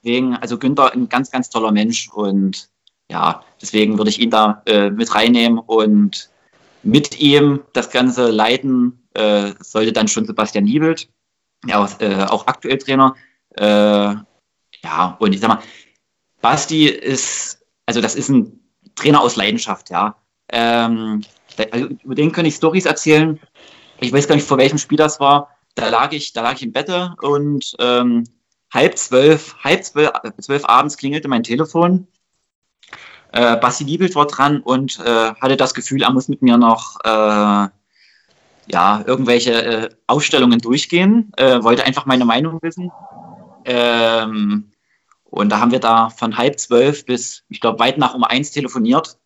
[0.03, 2.69] deswegen, also Günther ein ganz, ganz toller Mensch und
[3.11, 6.31] ja, deswegen würde ich ihn da äh, mit reinnehmen und
[6.83, 11.09] mit ihm das Ganze leiten äh, sollte dann schon Sebastian Niebelt,
[11.67, 13.17] ja, auch, äh, auch aktuell Trainer.
[13.57, 14.15] Äh,
[14.85, 15.63] ja, und ich sag mal,
[16.41, 18.61] Basti ist, also das ist ein
[18.95, 20.17] Trainer aus Leidenschaft, ja.
[20.51, 21.25] Ähm,
[21.73, 23.41] also über den kann ich Stories erzählen.
[24.01, 25.51] Ich weiß gar nicht, vor welchem Spiel das war.
[25.75, 28.25] Da lag ich, da lag ich im Bette und ähm,
[28.73, 30.11] halb zwölf, halb zwölf,
[30.41, 32.07] zwölf abends klingelte mein Telefon
[33.33, 36.97] äh, Basti Liebelt war dran und äh, hatte das Gefühl, er muss mit mir noch
[37.05, 37.69] äh,
[38.71, 42.91] ja, irgendwelche äh, Ausstellungen durchgehen, äh, wollte einfach meine Meinung wissen.
[43.65, 44.71] Ähm,
[45.25, 48.51] und da haben wir da von halb zwölf bis, ich glaube, weit nach um eins
[48.51, 49.19] telefoniert.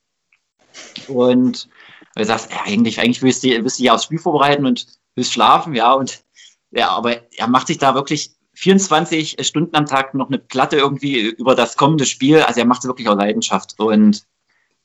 [1.08, 1.68] Und
[2.14, 5.74] er sagt, ja, eigentlich, eigentlich willst du, du ja aufs Spiel vorbereiten und willst schlafen,
[5.74, 5.92] ja.
[5.92, 6.24] Und
[6.70, 11.30] ja, aber er macht sich da wirklich 24 Stunden am Tag noch eine Platte irgendwie
[11.30, 12.42] über das kommende Spiel.
[12.42, 14.24] Also er macht es wirklich aus Leidenschaft und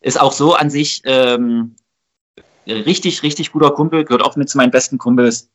[0.02, 1.76] ist auch so an sich ähm,
[2.66, 5.52] richtig, richtig guter Kumpel, gehört auch mit zu meinen besten Kumpels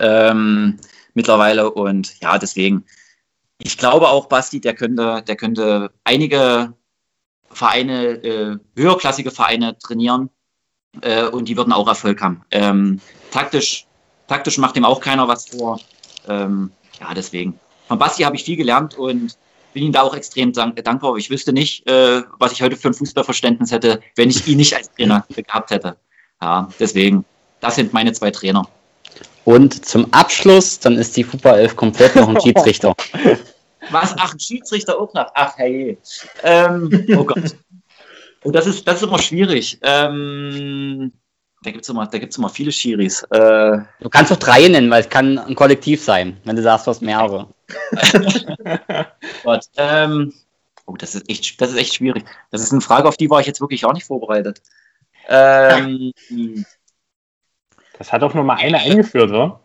[0.00, 0.80] ähm,
[1.14, 1.70] mittlerweile.
[1.70, 2.84] Und ja, deswegen,
[3.58, 6.74] ich glaube auch, Basti, der könnte, der könnte einige
[7.48, 10.30] Vereine, äh, höherklassige Vereine trainieren
[11.00, 12.42] äh, und die würden auch Erfolg haben.
[12.50, 13.86] Ähm, taktisch,
[14.26, 15.78] taktisch macht ihm auch keiner was vor.
[16.26, 17.58] Ähm, ja, deswegen.
[17.88, 19.36] Von Basti habe ich viel gelernt und
[19.72, 21.16] bin ihm da auch extrem dank dankbar.
[21.16, 24.74] Ich wüsste nicht, äh, was ich heute für ein Fußballverständnis hätte, wenn ich ihn nicht
[24.74, 25.96] als Trainer gehabt hätte.
[26.40, 27.24] Ja, deswegen,
[27.60, 28.68] das sind meine zwei Trainer.
[29.44, 32.94] Und zum Abschluss, dann ist die Fußball 11 komplett noch ein Schiedsrichter.
[33.90, 34.14] Was?
[34.18, 35.30] Ach, ein Schiedsrichter auch noch?
[35.34, 35.98] Ach, hey.
[36.42, 37.54] Ähm, oh Gott.
[38.42, 39.78] Und das ist, das ist immer schwierig.
[39.82, 41.12] Ähm,
[41.62, 43.22] da gibt es immer, immer viele Schiris.
[43.24, 46.86] Äh, du kannst doch drei nennen, weil es kann ein Kollektiv sein, wenn du sagst,
[46.86, 47.48] du hast mehrere.
[49.42, 50.32] Gott, ähm,
[50.86, 52.24] oh, das ist, echt, das ist echt schwierig.
[52.50, 54.62] Das ist eine Frage, auf die war ich jetzt wirklich auch nicht vorbereitet.
[55.28, 56.12] Ähm,
[57.98, 59.60] das hat doch nur mal einer eingeführt, oder?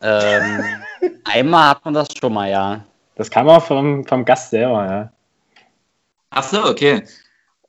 [0.00, 0.82] Ähm,
[1.24, 2.84] einmal hat man das schon mal, ja.
[3.16, 5.12] Das kam auch vom, vom Gast selber, ja.
[6.30, 7.02] Ach so, okay.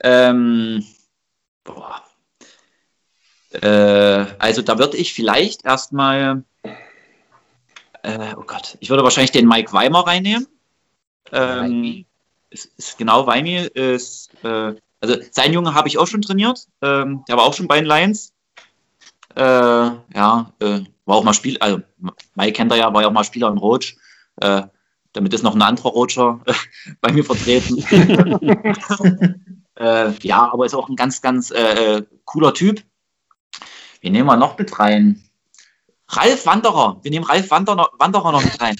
[0.01, 0.85] Ähm,
[1.63, 2.03] boah.
[3.51, 6.43] Äh, also da würde ich vielleicht erstmal,
[8.03, 10.47] äh, oh Gott, ich würde wahrscheinlich den Mike Weimer reinnehmen.
[11.31, 12.05] Ähm,
[12.49, 17.23] ist, ist genau Weimi ist, äh, also sein Junge habe ich auch schon trainiert, ähm,
[17.27, 18.33] der war auch schon bei den Lions.
[19.35, 21.81] Äh, ja, äh, war auch mal Spiel, also
[22.35, 23.97] Mike kennt er ja, war ja auch mal Spieler in Roach.
[25.13, 26.39] Damit ist noch ein anderer Roacher
[27.01, 27.77] bei mir vertreten.
[29.75, 32.83] äh, ja, aber ist auch ein ganz, ganz äh, cooler Typ.
[34.01, 35.23] Wen nehmen wir noch mit rein?
[36.07, 36.99] Ralf Wanderer.
[37.03, 38.75] Wir nehmen Ralf Wanderer, Wanderer noch mit rein.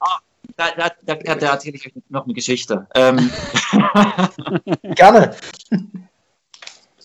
[0.00, 0.18] Ah,
[0.56, 0.70] da,
[1.02, 2.86] da, da, da erzähle ich euch noch eine Geschichte.
[2.94, 3.30] Ähm,
[4.82, 5.36] Gerne.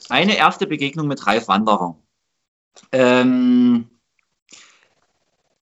[0.09, 1.95] Eine erste Begegnung mit Ralf Wanderer.
[2.91, 3.89] Ähm,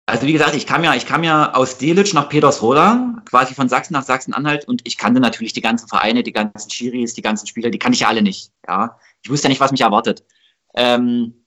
[0.06, 3.70] also wie gesagt, ich kam ja, ich kam ja aus Delitzsch nach Petersroda, quasi von
[3.70, 7.46] Sachsen nach Sachsen-Anhalt und ich kannte natürlich die ganzen Vereine, die ganzen Schiris, die ganzen
[7.46, 8.52] Spieler, die kann ich ja alle nicht.
[8.68, 10.24] Ja, ich wusste ja nicht, was mich erwartet.
[10.74, 11.46] Ähm,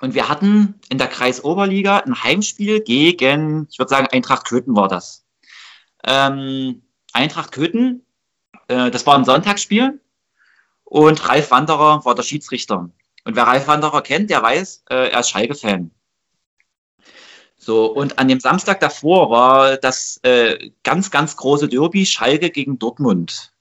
[0.00, 4.88] und wir hatten in der Kreisoberliga ein Heimspiel gegen, ich würde sagen, Eintracht Köthen war
[4.88, 5.24] das.
[6.04, 6.82] Ähm,
[7.12, 8.06] Eintracht Köthen,
[8.68, 10.00] äh, das war ein Sonntagsspiel
[10.84, 12.90] und Ralf Wanderer war der Schiedsrichter.
[13.24, 15.90] Und wer Ralf Wanderer kennt, der weiß, äh, er ist Schalke-Fan.
[17.58, 22.78] So, und an dem Samstag davor war das äh, ganz, ganz große Derby Schalke gegen
[22.78, 23.52] Dortmund.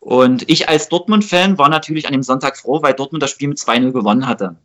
[0.00, 3.58] Und ich als Dortmund-Fan war natürlich an dem Sonntag froh, weil Dortmund das Spiel mit
[3.58, 4.56] 2-0 gewonnen hatte.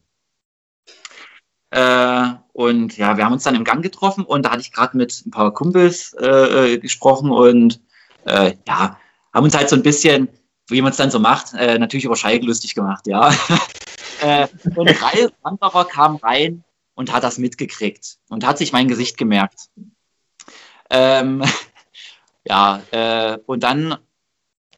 [1.72, 4.98] Äh, und ja, wir haben uns dann im Gang getroffen und da hatte ich gerade
[4.98, 7.80] mit ein paar Kumpels äh, gesprochen und
[8.26, 8.98] äh, ja,
[9.34, 10.30] haben uns halt so ein bisschen,
[10.68, 13.32] wie man es dann so macht, äh, natürlich über Schalke lustig gemacht, ja.
[14.22, 16.64] äh, und Ralf Wanderer kam rein
[16.96, 19.70] und hat das mitgekriegt und hat sich mein Gesicht gemerkt.
[20.90, 21.44] Ähm,
[22.44, 23.98] ja, äh, und dann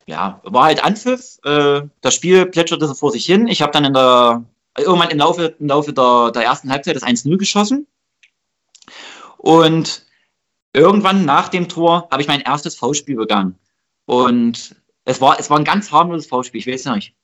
[0.05, 1.39] ja, war halt Anpfiff.
[1.45, 3.47] Äh, das Spiel plätscherte so vor sich hin.
[3.47, 4.43] Ich habe dann in der,
[4.77, 7.87] irgendwann im Laufe, im Laufe der, der ersten Halbzeit das 1-0 geschossen.
[9.37, 10.05] Und
[10.73, 13.57] irgendwann nach dem Tor habe ich mein erstes V-Spiel begangen.
[14.05, 17.15] Und es war, es war ein ganz harmloses V-Spiel, ich weiß nicht.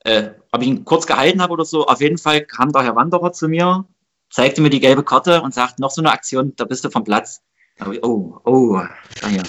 [0.00, 2.96] Äh, ob ich ihn kurz gehalten habe oder so, auf jeden Fall kam der Herr
[2.96, 3.86] Wanderer zu mir,
[4.28, 7.04] zeigte mir die gelbe Karte und sagt, noch so eine Aktion, da bist du vom
[7.04, 7.42] Platz.
[7.80, 9.42] Oh, oh, ah ja.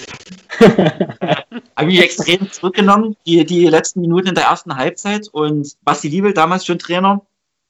[1.76, 5.28] habe mich extrem zurückgenommen, die, die letzten Minuten in der ersten Halbzeit.
[5.28, 7.24] Und Basti Liebel, damals schon Trainer,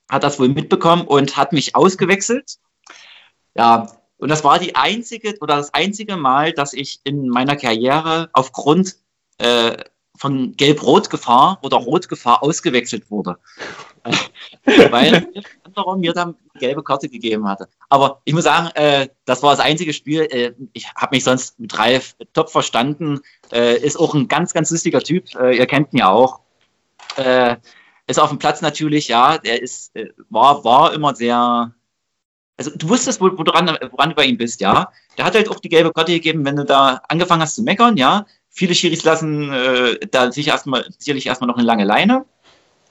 [0.09, 2.59] hat das wohl mitbekommen und hat mich ausgewechselt.
[3.57, 3.89] Ja,
[4.19, 8.97] und das war die einzige oder das einzige Mal, dass ich in meiner Karriere aufgrund
[9.39, 9.77] äh,
[10.19, 13.37] von Gelb-Rot-Gefahr oder Rot-Gefahr ausgewechselt wurde.
[14.65, 15.29] Weil
[15.65, 17.69] anderer mir dann gelbe Karte gegeben hatte.
[17.89, 20.23] Aber ich muss sagen, äh, das war das einzige Spiel.
[20.23, 23.21] Äh, ich habe mich sonst mit Ralf top verstanden.
[23.53, 25.35] Äh, ist auch ein ganz, ganz lustiger Typ.
[25.35, 26.41] Äh, ihr kennt ihn ja auch.
[27.17, 27.57] Äh,
[28.07, 31.73] ist auf dem Platz natürlich, ja, er ist, äh, war, war immer sehr,
[32.57, 34.91] also du wusstest, wo, woran, woran du bei ihm bist, ja.
[35.19, 37.97] Der hat halt auch die gelbe Karte gegeben, wenn du da angefangen hast zu meckern,
[37.97, 38.27] ja.
[38.57, 42.25] Viele Schiris lassen äh, da sicher erstmal, sicherlich erstmal noch eine lange Leine.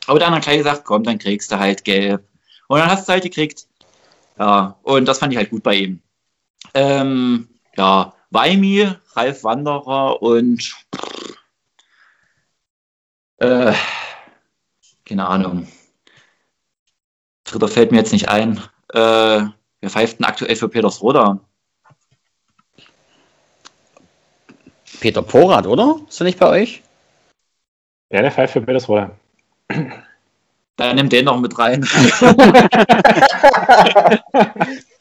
[0.06, 2.24] Aber dann hat gleich gesagt, komm, dann kriegst du halt gelb.
[2.68, 3.66] Und dann hast du halt gekriegt.
[4.38, 6.02] Ja, und das fand ich halt gut bei ihm.
[6.76, 10.72] Ähm, ja, Weimi, Ralf Wanderer und
[13.38, 13.74] äh,
[15.04, 15.68] keine Ahnung.
[17.44, 18.60] Dritter fällt mir jetzt nicht ein.
[18.94, 19.00] Äh,
[19.80, 21.40] wir pfeiften aktuell für Petersroda.
[25.06, 26.00] Peter Porat, oder?
[26.10, 26.82] Ist er nicht bei euch?
[28.12, 29.12] Ja, der pfeift für Petersroda.
[30.78, 31.84] Dann nimm den noch mit rein.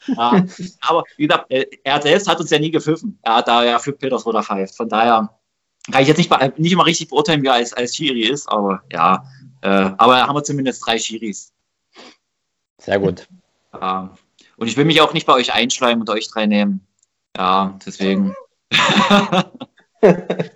[0.05, 0.45] ja,
[0.81, 3.17] aber wie gesagt, äh, er selbst hat uns ja nie gepfiffen.
[3.23, 4.77] Er hat da ja für Petersroda pfeift.
[4.77, 5.35] Von daher
[5.91, 8.83] kann ich jetzt nicht, nicht immer richtig beurteilen, wie er als, als Schiri ist, aber
[8.93, 9.25] ja.
[9.63, 11.51] Äh, aber haben wir zumindest drei Schiris.
[12.79, 13.27] Sehr gut.
[13.73, 14.15] Ja.
[14.57, 16.85] Und ich will mich auch nicht bei euch einschleimen und euch drei nehmen.
[17.35, 18.35] Ja, deswegen.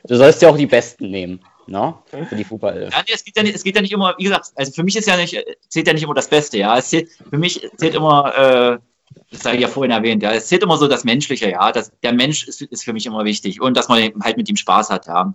[0.08, 1.94] du sollst ja auch die Besten nehmen, ne?
[2.28, 2.90] Für die Fußball.
[2.92, 4.96] Ja, es, geht ja nicht, es geht ja nicht immer, wie gesagt, also für mich
[4.96, 6.78] ist ja nicht, zählt ja nicht immer das Beste, ja.
[6.78, 8.78] Es zählt, für mich zählt immer, äh,
[9.32, 11.72] das habe ich ja vorhin erwähnt, ja, es zählt immer so das Menschliche, ja.
[11.72, 14.58] Das, der Mensch ist, ist für mich immer wichtig und dass man halt mit ihm
[14.58, 15.34] Spaß hat, ja.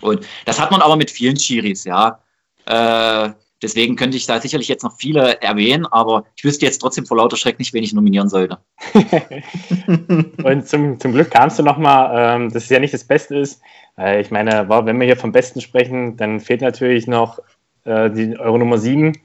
[0.00, 2.20] Und das hat man aber mit vielen Schiris, ja.
[2.66, 3.30] Äh,
[3.64, 7.16] Deswegen könnte ich da sicherlich jetzt noch viele erwähnen, aber ich wüsste jetzt trotzdem vor
[7.16, 8.58] lauter Schreck nicht, wen ich nominieren sollte.
[10.44, 13.62] und zum, zum Glück kamst du nochmal, ähm, dass es ja nicht das Beste ist.
[13.96, 17.38] Äh, ich meine, wenn wir hier vom Besten sprechen, dann fehlt natürlich noch
[17.84, 19.18] äh, die Euro Nummer 7.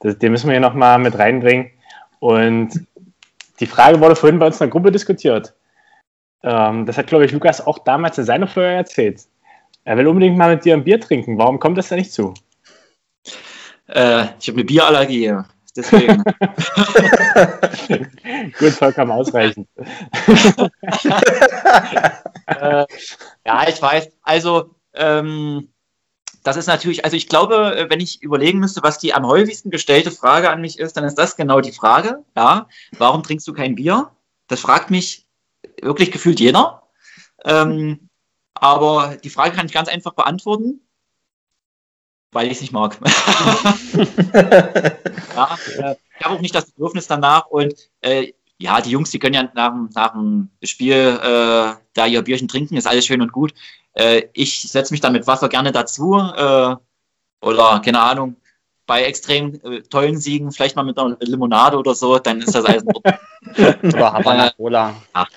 [0.00, 1.70] Das, den müssen wir hier nochmal mit reinbringen.
[2.18, 2.84] Und
[3.60, 5.54] die Frage wurde vorhin bei uns in der Gruppe diskutiert.
[6.42, 9.20] Ähm, das hat, glaube ich, Lukas auch damals in seiner Folge erzählt.
[9.84, 11.38] Er will unbedingt mal mit dir ein Bier trinken.
[11.38, 12.34] Warum kommt das da nicht zu?
[13.88, 15.34] Äh, ich habe eine Bierallergie,
[15.74, 16.22] deswegen.
[18.58, 19.68] Gut, vollkommen ausreichend.
[22.46, 22.84] äh,
[23.46, 24.10] ja, ich weiß.
[24.22, 25.68] Also, ähm,
[26.42, 30.10] das ist natürlich, also ich glaube, wenn ich überlegen müsste, was die am häufigsten gestellte
[30.10, 32.24] Frage an mich ist, dann ist das genau die Frage.
[32.36, 34.10] Ja, warum trinkst du kein Bier?
[34.46, 35.26] Das fragt mich
[35.80, 36.82] wirklich gefühlt jeder.
[37.44, 38.08] Ähm,
[38.54, 40.80] aber die Frage kann ich ganz einfach beantworten
[42.32, 42.98] weil ich es nicht mag.
[45.34, 49.18] ja, äh, ich habe auch nicht das Bedürfnis danach und äh, ja, die Jungs, die
[49.18, 53.32] können ja nach, nach dem Spiel äh, da ihr Bierchen trinken, ist alles schön und
[53.32, 53.54] gut.
[53.94, 56.76] Äh, ich setze mich dann mit Wasser gerne dazu äh,
[57.40, 58.36] oder keine Ahnung,
[58.86, 62.64] bei extrem äh, tollen Siegen vielleicht mal mit einer Limonade oder so, dann ist das
[62.64, 62.84] alles
[63.82, 64.94] Oder Havana Cola.
[65.12, 65.28] Ach.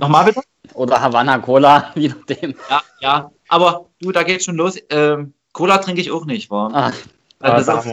[0.00, 0.42] Nochmal bitte?
[0.74, 2.54] Oder Havana Cola, je nachdem.
[2.68, 4.76] Ja, ja, aber du, da geht schon los.
[4.88, 6.74] Ähm, Cola trinke ich auch nicht, war.
[6.74, 6.92] Ah.
[7.38, 7.84] das, das,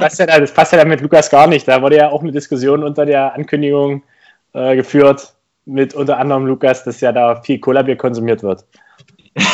[0.00, 1.66] passt ja, das passt ja dann mit Lukas gar nicht.
[1.68, 4.02] Da wurde ja auch eine Diskussion unter der Ankündigung
[4.52, 8.64] äh, geführt, mit unter anderem Lukas, dass ja da viel Cola-Bier konsumiert wird.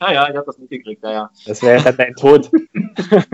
[0.00, 1.30] ja, ja, ich habe das mitgekriegt, ja, ja.
[1.46, 2.46] Das wäre dann dein Tod.
[2.98, 3.28] Stimmt,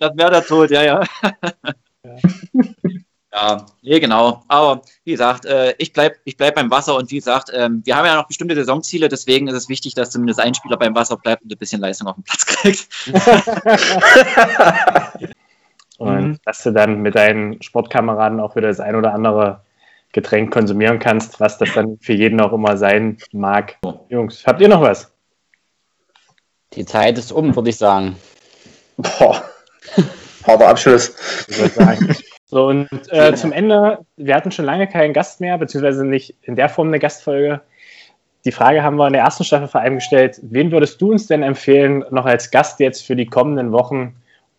[0.00, 1.02] das wäre der Tod, ja, ja.
[2.04, 2.16] ja.
[3.34, 4.42] Ja, nee, genau.
[4.48, 7.96] Aber wie gesagt, äh, ich bleibe ich bleib beim Wasser und wie gesagt, ähm, wir
[7.96, 11.16] haben ja noch bestimmte Saisonziele, deswegen ist es wichtig, dass zumindest ein Spieler beim Wasser
[11.16, 12.88] bleibt und ein bisschen Leistung auf den Platz kriegt.
[15.96, 16.38] und mhm.
[16.44, 19.62] dass du dann mit deinen Sportkameraden auch wieder das ein oder andere
[20.12, 23.78] Getränk konsumieren kannst, was das dann für jeden auch immer sein mag.
[24.10, 25.10] Jungs, habt ihr noch was?
[26.74, 28.16] Die Zeit ist um, würde ich sagen.
[28.98, 29.42] Boah.
[30.46, 31.14] Harter Abschluss.
[31.48, 32.16] Ich würde sagen,
[32.52, 36.54] So, und äh, zum Ende, wir hatten schon lange keinen Gast mehr, beziehungsweise nicht in
[36.54, 37.62] der Form eine Gastfolge.
[38.44, 40.38] Die Frage haben wir in der ersten Staffel vor allem gestellt.
[40.42, 44.16] Wen würdest du uns denn empfehlen, noch als Gast jetzt für die kommenden Wochen,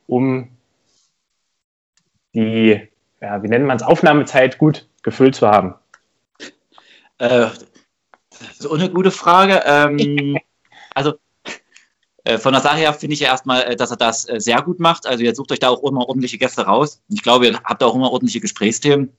[0.08, 0.50] um
[2.34, 2.82] die,
[3.22, 5.76] ja, wie nennt man es, Aufnahmezeit gut gefüllt zu haben?
[7.20, 7.46] Äh,
[8.58, 9.62] so eine gute Frage.
[9.68, 10.40] Ähm,
[10.96, 11.20] also
[12.38, 14.80] von der Sache her finde ich ja erstmal, äh, dass er das äh, sehr gut
[14.80, 15.06] macht.
[15.06, 17.02] Also ihr sucht euch da auch immer ordentliche Gäste raus.
[17.10, 19.16] Ich glaube, ihr habt auch immer ordentliche Gesprächsthemen.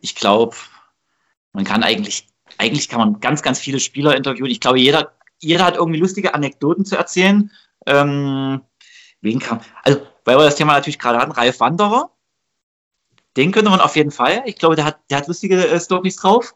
[0.00, 0.56] Ich glaube,
[1.52, 2.28] man kann eigentlich,
[2.58, 4.50] eigentlich kann man ganz, ganz viele Spieler interviewen.
[4.50, 7.50] Ich glaube, jeder, jeder hat irgendwie lustige Anekdoten zu erzählen.
[7.86, 8.60] Ähm,
[9.20, 12.10] wen kann, also, weil wir das Thema natürlich gerade hatten, Ralf Wanderer.
[13.36, 14.42] Den könnte man auf jeden Fall.
[14.44, 16.54] Ich glaube, der hat, der hat lustige äh, Stories drauf.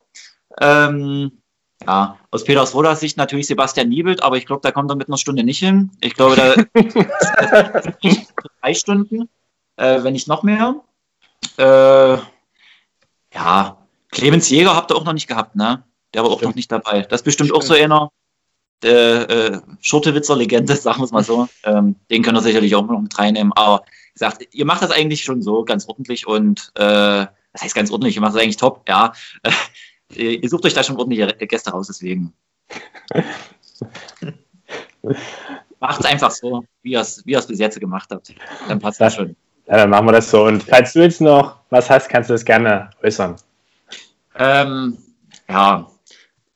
[0.61, 1.43] Ähm,
[1.87, 5.09] ja, aus Peters Roder Sicht natürlich Sebastian Niebelt, aber ich glaube, da kommt er mit
[5.09, 5.91] einer Stunde nicht hin.
[6.01, 6.55] Ich glaube, da
[8.61, 9.29] drei Stunden,
[9.77, 10.83] äh, wenn nicht noch mehr.
[11.59, 12.19] Äh,
[13.35, 13.79] ja,
[14.11, 15.85] Clemens Jäger habt ihr auch noch nicht gehabt, ne?
[16.15, 16.53] Der war auch Stimmt.
[16.53, 17.03] noch nicht dabei.
[17.03, 17.63] Das ist bestimmt Stimmt.
[17.63, 18.11] auch so einer
[18.83, 21.49] äh, Schurtewitzer Legende, sagen wir es mal so.
[21.65, 23.53] Ähm, den können wir sicherlich auch noch mit reinnehmen.
[23.53, 27.91] Aber gesagt, ihr macht das eigentlich schon so ganz ordentlich und äh, das heißt ganz
[27.91, 29.13] ordentlich, ihr macht das eigentlich top, ja.
[30.15, 32.33] Ihr sucht euch da schon ordentliche Gäste raus, deswegen.
[35.81, 38.35] Macht es einfach so, wie ihr es wie bis jetzt gemacht habt.
[38.69, 39.37] Dann passt das schon.
[39.67, 40.45] Ja, dann machen wir das so.
[40.45, 43.37] Und falls du jetzt noch was hast, kannst du das gerne äußern.
[44.37, 44.97] Ähm,
[45.49, 45.91] ja,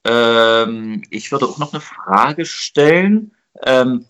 [0.04, 3.32] ähm, ich würde auch noch eine Frage stellen.
[3.64, 4.06] Ähm,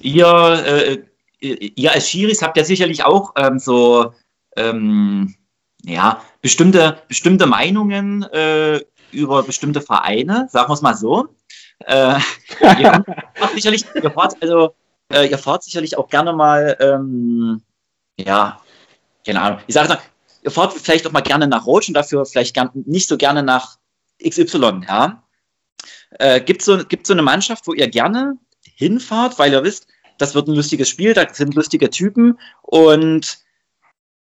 [0.00, 0.98] ihr, äh,
[1.40, 4.12] ihr als Schiris habt ja sicherlich auch ähm, so
[4.56, 5.34] ähm,
[5.84, 11.28] ja, bestimmte, bestimmte Meinungen äh, über bestimmte Vereine, sagen wir es mal so.
[11.86, 12.18] Äh,
[12.60, 14.74] ihr, fahrt sicherlich, ihr, fahrt also,
[15.12, 17.62] äh, ihr fahrt sicherlich auch gerne mal, ähm,
[18.18, 18.60] ja,
[19.26, 19.98] keine Ahnung, ich sage mal,
[20.42, 23.42] ihr fahrt vielleicht auch mal gerne nach Rotsch und dafür vielleicht gern, nicht so gerne
[23.42, 23.78] nach
[24.22, 25.22] XY, ja.
[26.18, 28.36] Äh, Gibt so, gibt's so eine Mannschaft, wo ihr gerne
[28.76, 29.86] hinfahrt, weil ihr wisst,
[30.18, 33.38] das wird ein lustiges Spiel, da sind lustige Typen und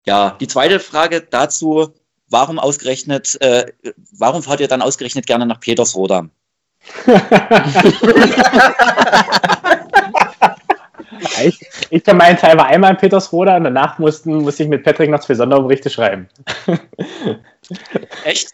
[0.06, 1.94] ja, die zweite Frage dazu,
[2.30, 3.72] warum ausgerechnet, äh,
[4.12, 6.30] warum fahrt ihr dann ausgerechnet gerne nach Petersroda?
[11.44, 11.60] ich,
[11.90, 15.10] ich für meinen Teil war einmal in Petersroda und danach mussten, musste ich mit Patrick
[15.10, 16.28] noch zwei Sonderberichte schreiben.
[18.24, 18.50] Echt?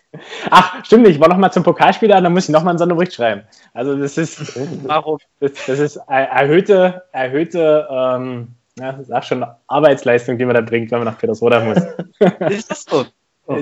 [0.50, 2.72] Ach, stimmt, ich war noch mal zum Pokalspiel da und dann muss ich noch mal
[2.72, 3.44] einen Sonderbericht schreiben.
[3.74, 5.20] Also das ist, warum?
[5.40, 10.62] Das, das ist erhöhte, erhöhte ähm, ja, das ist auch schon Arbeitsleistung, die man da
[10.62, 11.78] bringt, wenn man nach Petersroda muss.
[12.52, 13.06] ist das so?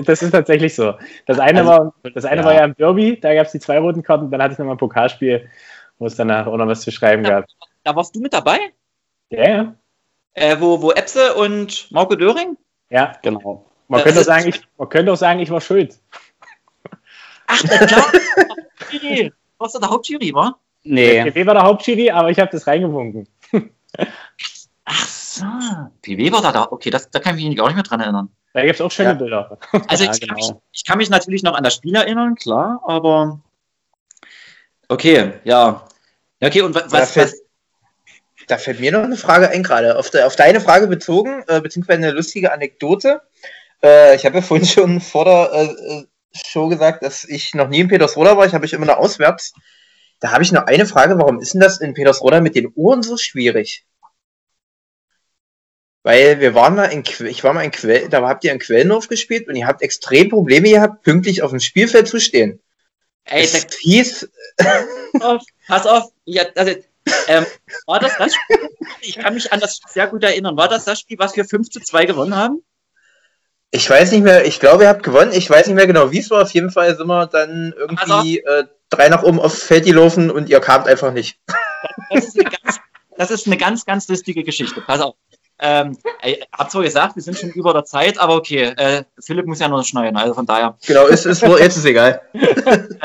[0.04, 0.94] Das ist tatsächlich so.
[1.26, 2.44] Das eine, also, war, das eine ja.
[2.44, 4.74] war ja im Derby, da gab es die zwei roten Karten, dann hatte ich nochmal
[4.74, 5.48] ein Pokalspiel,
[5.98, 7.44] wo es danach auch noch was zu schreiben ja, gab.
[7.84, 8.58] Da warst du mit dabei?
[9.30, 9.74] Ja, ja.
[10.34, 12.56] Äh, wo, wo Epse und Marco Döring?
[12.90, 13.70] Ja, genau.
[13.86, 15.96] Man, könnte, auch sagen, ich, man könnte auch sagen, ich war schuld.
[17.46, 18.04] Ach, na klar.
[18.90, 20.58] du warst du der Hauptjury, wa?
[20.82, 21.22] Nee.
[21.22, 23.28] Der PW war der Hauptjury, aber ich habe das reingewunken.
[24.86, 25.44] Ach so,
[26.02, 26.68] PW war da da.
[26.70, 28.30] Okay, das, da kann ich mich auch nicht mehr dran erinnern.
[28.54, 29.14] Da gibt es auch schöne ja.
[29.14, 29.58] Bilder.
[29.88, 30.34] Also ja, ich, genau.
[30.34, 33.40] kann mich, ich, kann mich, natürlich noch an das Spiel erinnern, klar, aber
[34.88, 35.86] okay, ja.
[36.40, 37.42] Okay, und was, da fällt, was,
[38.46, 39.98] da fällt mir noch eine Frage ein gerade.
[39.98, 43.20] Auf, de, auf deine Frage bezogen, äh, beziehungsweise eine lustige Anekdote.
[43.82, 47.80] Äh, ich habe ja vorhin schon vor der äh, Show gesagt, dass ich noch nie
[47.80, 48.46] in Petersroda war.
[48.46, 49.52] Ich habe ich immer nur auswärts.
[50.20, 51.18] Da habe ich noch eine Frage.
[51.18, 53.84] Warum ist denn das in Petersroda mit den Uhren so schwierig?
[56.06, 59.08] Weil wir waren mal in, ich war mal in Quell, da habt ihr in Quellenhof
[59.08, 62.60] gespielt und ihr habt extrem Probleme gehabt, pünktlich auf dem Spielfeld zu stehen.
[63.24, 64.30] Ey, das hieß.
[65.66, 66.76] Pass auf, ja, also,
[67.26, 67.44] ähm,
[67.86, 68.68] war das das Spiel?
[69.00, 70.56] Ich kann mich an das sehr gut erinnern.
[70.56, 72.62] War das das Spiel, was wir 5 zu 2 gewonnen haben?
[73.72, 75.32] Ich weiß nicht mehr, ich glaube, ihr habt gewonnen.
[75.32, 76.42] Ich weiß nicht mehr genau, wie es war.
[76.42, 80.48] Auf jeden Fall sind wir dann irgendwie äh, drei nach oben aufs Feld gelaufen und
[80.50, 81.40] ihr kamt einfach nicht.
[82.10, 82.78] Das ist, ganz,
[83.16, 84.80] das ist eine ganz, ganz lustige Geschichte.
[84.82, 85.16] Pass auf.
[85.58, 89.46] Ähm, ey, hab zwar gesagt, wir sind schon über der Zeit, aber okay, äh, Philipp
[89.46, 90.76] muss ja noch schneiden, also von daher.
[90.86, 92.20] Genau, ist, ist, jetzt ist egal.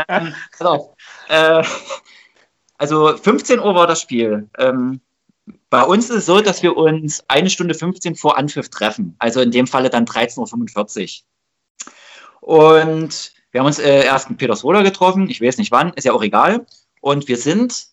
[0.07, 0.95] ähm, also,
[1.29, 1.63] äh,
[2.77, 4.49] also 15 Uhr war das Spiel.
[4.57, 4.99] Ähm,
[5.69, 9.15] bei uns ist es so, dass wir uns eine Stunde 15 vor Anpfiff treffen.
[9.19, 11.21] Also in dem Falle dann 13.45
[12.41, 12.67] Uhr.
[12.67, 15.29] Und wir haben uns äh, erst in Petersroda getroffen.
[15.29, 16.65] Ich weiß nicht wann, ist ja auch egal.
[16.99, 17.87] Und wir sind,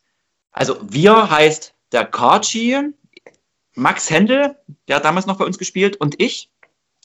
[0.51, 2.77] also wir heißt der Karchi,
[3.79, 4.57] Max Händel,
[4.89, 6.51] der hat damals noch bei uns gespielt, und ich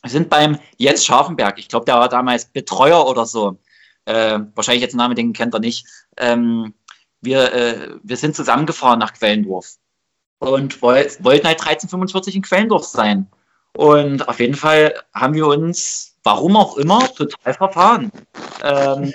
[0.05, 1.59] sind beim Jens Scharfenberg.
[1.59, 3.57] Ich glaube, der war damals Betreuer oder so.
[4.05, 5.85] Äh, wahrscheinlich jetzt einen Namen, den kennt er nicht.
[6.17, 6.73] Ähm,
[7.21, 9.75] wir, äh, wir sind zusammengefahren nach Quellendorf.
[10.39, 13.27] und wollten halt 1345 in Quellendorf sein.
[13.73, 18.11] Und auf jeden Fall haben wir uns, warum auch immer, total verfahren.
[18.61, 19.13] Ähm,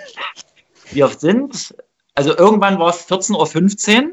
[0.90, 1.74] wir sind,
[2.14, 4.12] also irgendwann war es 14.15 Uhr.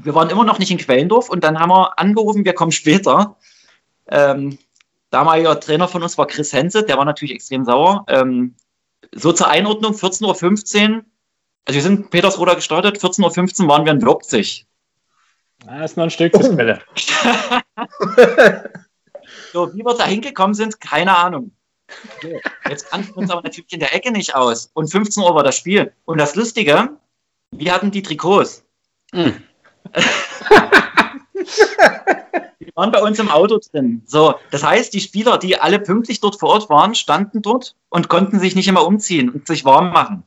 [0.00, 3.36] Wir waren immer noch nicht in Quellendorf und dann haben wir angerufen, wir kommen später.
[4.08, 4.58] Ähm,
[5.10, 8.04] damaliger Trainer von uns war Chris Hense, der war natürlich extrem sauer.
[8.08, 8.54] Ähm,
[9.14, 11.04] so zur Einordnung, 14.15 Uhr,
[11.64, 14.66] also wir sind Petersroda gestartet, 14.15 Uhr waren wir in Leipzig.
[15.64, 16.80] Das ist noch ein Stück bis Quelle.
[19.52, 21.52] so, wie wir da hingekommen sind, keine Ahnung.
[22.68, 24.70] Jetzt kannten wir uns aber natürlich in der Ecke nicht aus.
[24.74, 25.92] Und 15 Uhr war das Spiel.
[26.04, 26.96] Und das Lustige,
[27.52, 28.64] wir hatten die Trikots.
[29.12, 29.42] Hm.
[32.60, 34.02] Die waren bei uns im Auto drin.
[34.06, 38.08] So, das heißt, die Spieler, die alle pünktlich dort vor Ort waren, standen dort und
[38.08, 40.24] konnten sich nicht immer umziehen und sich warm machen.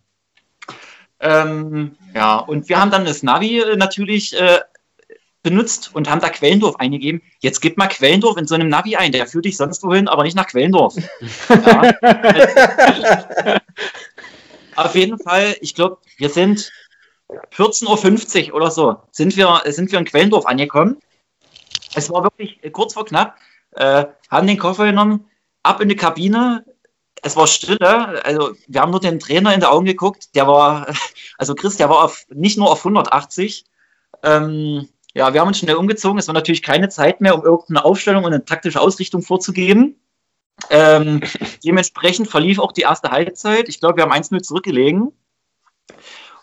[1.20, 4.60] Ähm, ja, und wir haben dann das Navi äh, natürlich äh,
[5.44, 7.22] benutzt und haben da Quellendorf eingegeben.
[7.40, 10.24] Jetzt gib mal Quellendorf in so einem Navi ein, der führt dich sonst wohin, aber
[10.24, 10.96] nicht nach Quellendorf.
[11.50, 11.94] Ja.
[14.76, 16.72] Auf jeden Fall, ich glaube, wir sind
[17.54, 20.98] 14.50 Uhr oder so, sind wir, sind wir in Quellendorf angekommen.
[21.96, 23.38] Es war wirklich kurz vor knapp,
[23.72, 25.26] äh, haben den Koffer genommen,
[25.64, 26.66] ab in die Kabine,
[27.22, 30.88] es war Stille, also wir haben nur den Trainer in die Augen geguckt, der war,
[31.38, 33.66] also Chris, der war auf, nicht nur auf 180,
[34.24, 36.20] ähm, ja, wir haben uns schnell umgezogen.
[36.20, 39.96] Es war natürlich keine Zeit mehr, um irgendeine Aufstellung und eine taktische Ausrichtung vorzugeben.
[40.70, 41.22] Ähm,
[41.64, 43.70] dementsprechend verlief auch die erste Halbzeit.
[43.70, 45.14] Ich glaube, wir haben 1-0 zurückgelegen.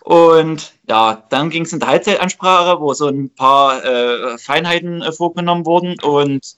[0.04, 5.12] Und ja, dann ging es in der Halbzeitansprache, wo so ein paar äh, Feinheiten äh,
[5.12, 5.96] vorgenommen wurden.
[6.02, 6.56] Und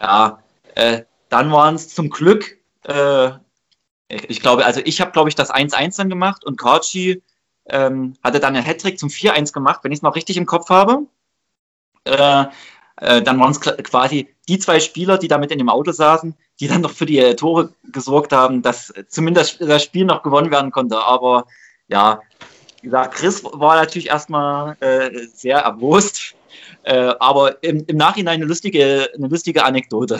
[0.00, 0.38] ja,
[0.76, 3.30] äh, dann waren es zum Glück, äh,
[4.08, 7.22] ich glaube, also ich habe, glaube ich, das 1-1 dann gemacht und Karchi
[7.68, 10.68] ähm, hatte dann einen Hattrick zum 4-1 gemacht, wenn ich es noch richtig im Kopf
[10.68, 11.06] habe
[12.04, 12.44] äh,
[12.96, 16.68] äh, dann waren es quasi die zwei Spieler, die damit in dem Auto saßen, die
[16.68, 20.98] dann noch für die Tore gesorgt haben, dass zumindest das Spiel noch gewonnen werden konnte.
[20.98, 21.46] Aber
[21.88, 22.20] ja,
[22.84, 26.34] wie gesagt, Chris war natürlich erstmal äh, sehr erbost,
[26.82, 30.18] äh, aber im, im, Nachhinein eine lustige, eine lustige Anekdote.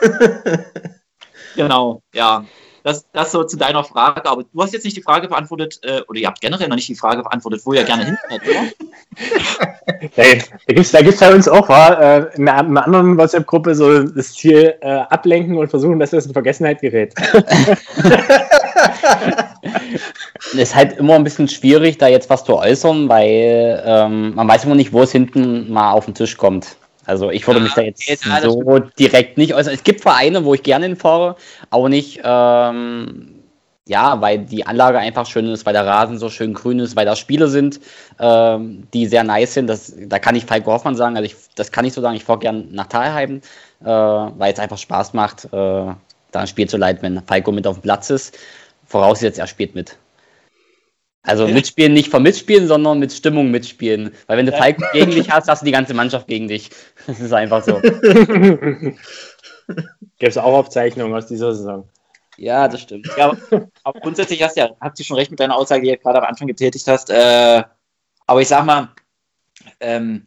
[1.54, 2.44] genau, ja
[2.84, 4.26] das, das so zu deiner Frage.
[4.26, 6.88] Aber du hast jetzt nicht die Frage beantwortet, äh, oder ihr habt generell noch nicht
[6.88, 8.44] die Frage beantwortet, wo ihr gerne hin oder?
[10.14, 13.74] Hey, da gibt es da gibt's bei uns auch war, äh, in einer anderen WhatsApp-Gruppe
[13.74, 17.14] so das Ziel äh, ablenken und versuchen, dass das in Vergessenheit gerät.
[20.52, 24.48] Es ist halt immer ein bisschen schwierig, da jetzt was zu äußern, weil ähm, man
[24.48, 26.76] weiß immer nicht, wo es hinten mal auf den Tisch kommt.
[27.06, 29.74] Also ich würde ja, mich da jetzt ja, so direkt nicht äußern.
[29.74, 31.36] Es gibt Vereine, wo ich gerne hinfahre,
[31.70, 33.34] aber nicht, ähm,
[33.86, 37.04] ja, weil die Anlage einfach schön ist, weil der Rasen so schön grün ist, weil
[37.04, 37.80] da Spiele sind,
[38.18, 39.66] ähm, die sehr nice sind.
[39.66, 42.24] Das, da kann ich Falco Hoffmann sagen, also ich, das kann ich so sagen, ich
[42.24, 43.42] fahre gerne nach Talheim,
[43.82, 47.66] äh, weil es einfach Spaß macht, äh, da ein Spiel zu leiten, wenn Falco mit
[47.66, 48.38] auf dem Platz ist.
[48.86, 49.96] Vorausgesetzt, er spielt mit.
[51.26, 54.12] Also mitspielen nicht vom Mitspielen, sondern mit Stimmung mitspielen.
[54.26, 56.70] Weil wenn du Falk gegen dich hast, hast du die ganze Mannschaft gegen dich.
[57.06, 57.80] Das ist einfach so.
[60.18, 61.88] Gibt es auch Aufzeichnungen aus dieser Saison?
[62.36, 63.08] Ja, das stimmt.
[63.16, 63.34] Ja,
[63.84, 66.18] aber grundsätzlich hast du ja, habt ihr schon recht mit deiner Aussage, die du gerade
[66.18, 67.08] am Anfang getätigt hast.
[67.08, 67.62] Äh,
[68.26, 68.90] aber ich sag mal,
[69.80, 70.24] ähm,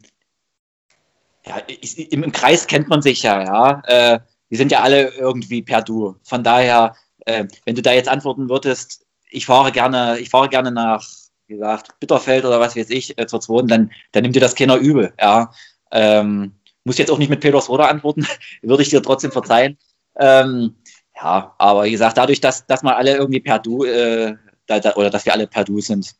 [1.46, 3.82] ja, ich, im, im, Kreis kennt man sich ja, ja.
[3.86, 6.16] Äh, die sind ja alle irgendwie per Du.
[6.22, 6.94] Von daher,
[7.28, 11.06] äh, wenn du da jetzt antworten würdest, ich fahre gerne, ich fahre gerne nach,
[11.46, 14.54] wie gesagt, Bitterfeld oder was weiß ich, äh, zur zweiten, dann, dann nimmt dir das
[14.54, 15.52] keiner übel, ja.
[15.92, 16.54] Ähm,
[16.84, 18.26] muss jetzt auch nicht mit Petersroda antworten,
[18.62, 19.76] würde ich dir trotzdem verzeihen.
[20.16, 20.76] Ähm,
[21.14, 24.94] ja, aber wie gesagt, dadurch, dass, dass wir alle irgendwie per Du, äh, da, da,
[24.94, 26.14] oder dass wir alle per Du sind,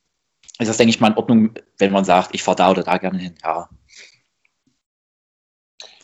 [0.59, 2.99] ist das, denke ich mal, in Ordnung, wenn man sagt, ich fahre da oder da
[2.99, 3.69] gerne hin, ja.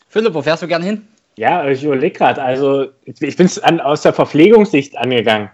[0.07, 1.07] Philipp, wo fährst du gerne hin?
[1.37, 5.49] Ja, ich überlege gerade, also ich bin es aus der Verpflegungssicht angegangen.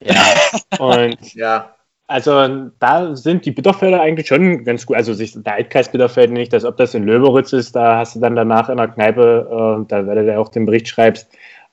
[0.00, 0.24] Ja.
[0.78, 1.74] Und ja.
[2.06, 4.96] Also da sind die Bitterfelder eigentlich schon ganz gut.
[4.96, 8.20] Also sich, der Altkreis Bitterfeld nicht, dass ob das in Löberitz ist, da hast du
[8.20, 11.28] dann danach in der Kneipe, äh, da werdet ihr auch den Bericht schreibst,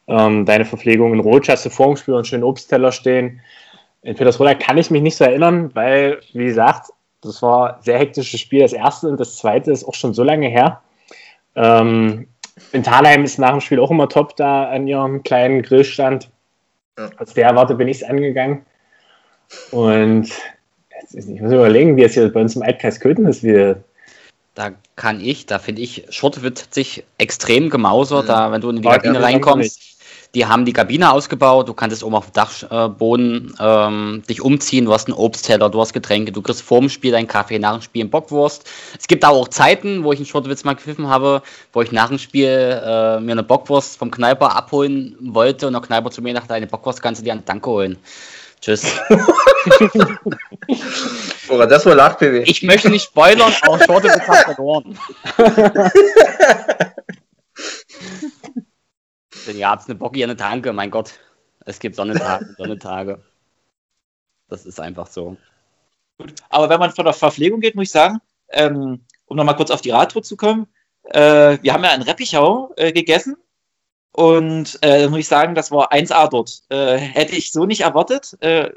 [0.08, 3.40] ähm, deine Verpflegung in Rotsch hast du vor dem Spiel und schönen Obstteller stehen.
[4.02, 6.92] In Petersroda kann ich mich nicht so erinnern, weil, wie gesagt,
[7.22, 8.62] das war ein sehr hektisches Spiel.
[8.62, 10.82] Das erste und das zweite ist auch schon so lange her.
[11.56, 12.28] Ähm,
[12.72, 16.30] in Thalheim ist nach dem Spiel auch immer top da an ihrem kleinen Grillstand.
[16.98, 17.10] Ja.
[17.18, 18.66] Aus der Erwarte bin ich es angegangen.
[19.72, 20.32] Und
[21.12, 23.44] ich muss überlegen, wie es hier bei uns im Altkreis Köthen ist.
[23.44, 23.76] Wie
[24.56, 28.28] da kann ich, da finde ich, Schurte wird sich extrem gemausert, mhm.
[28.28, 29.95] da, wenn du in die Kabine reinkommst.
[30.36, 34.92] Die haben die Kabine ausgebaut, du kannst oben auf dem Dachboden ähm, dich umziehen, du
[34.92, 38.02] hast einen Obstteller, du hast Getränke, du kriegst vorm Spiel deinen Kaffee, nach dem Spiel
[38.02, 38.70] einen Bockwurst.
[39.00, 42.10] Es gibt aber auch Zeiten, wo ich einen Schurtewitz mal gepfiffen habe, wo ich nach
[42.10, 46.34] dem Spiel äh, mir eine Bockwurst vom Kneiper abholen wollte und der Kneiper zu mir
[46.34, 47.98] dachte, eine Bockwurst kannst du dir an Danke holen.
[48.60, 48.94] Tschüss.
[51.48, 52.44] Woran das wohl lacht, PW?
[52.46, 55.00] Ich möchte nicht spoilern, aber Shortewitz hat verloren.
[59.48, 61.20] Denn ihr habt eine Bocki eine Tanke, mein Gott.
[61.66, 63.22] Es gibt Sonnentage, Sonnentage.
[64.48, 65.38] Das ist einfach so.
[66.18, 66.34] Gut.
[66.50, 68.20] Aber wenn man von der Verpflegung geht, muss ich sagen,
[68.50, 70.68] ähm, um nochmal kurz auf die Radtour zu kommen,
[71.04, 73.36] äh, wir haben ja in Reppichau äh, gegessen
[74.12, 76.64] und äh, muss ich sagen, das war 1A dort.
[76.70, 78.38] Äh, hätte ich so nicht erwartet.
[78.42, 78.72] Äh,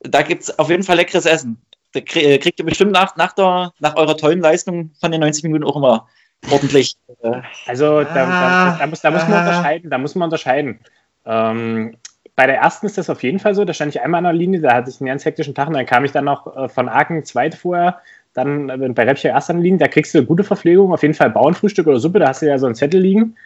[0.00, 1.60] da gibt es auf jeden Fall leckeres Essen.
[1.92, 5.42] Da krieg, kriegt ihr bestimmt nach, nach, der, nach eurer tollen Leistung von den 90
[5.42, 6.08] Minuten auch immer
[6.50, 6.96] ordentlich.
[7.22, 9.90] Äh, Also da, da, da, muss, da muss man unterscheiden.
[9.90, 10.80] Da muss man unterscheiden.
[11.26, 11.96] Ähm,
[12.36, 13.64] bei der ersten ist das auf jeden Fall so.
[13.64, 15.74] Da stand ich einmal an der Linie, da hatte ich einen ganz hektischen Tag und
[15.74, 17.98] dann kam ich dann noch äh, von Aachen zweit vorher.
[18.32, 21.14] Dann äh, bei Repcher erst an der Linie, da kriegst du gute Verpflegung, auf jeden
[21.14, 23.36] Fall Bauernfrühstück oder Suppe, da hast du ja so einen Zettel liegen.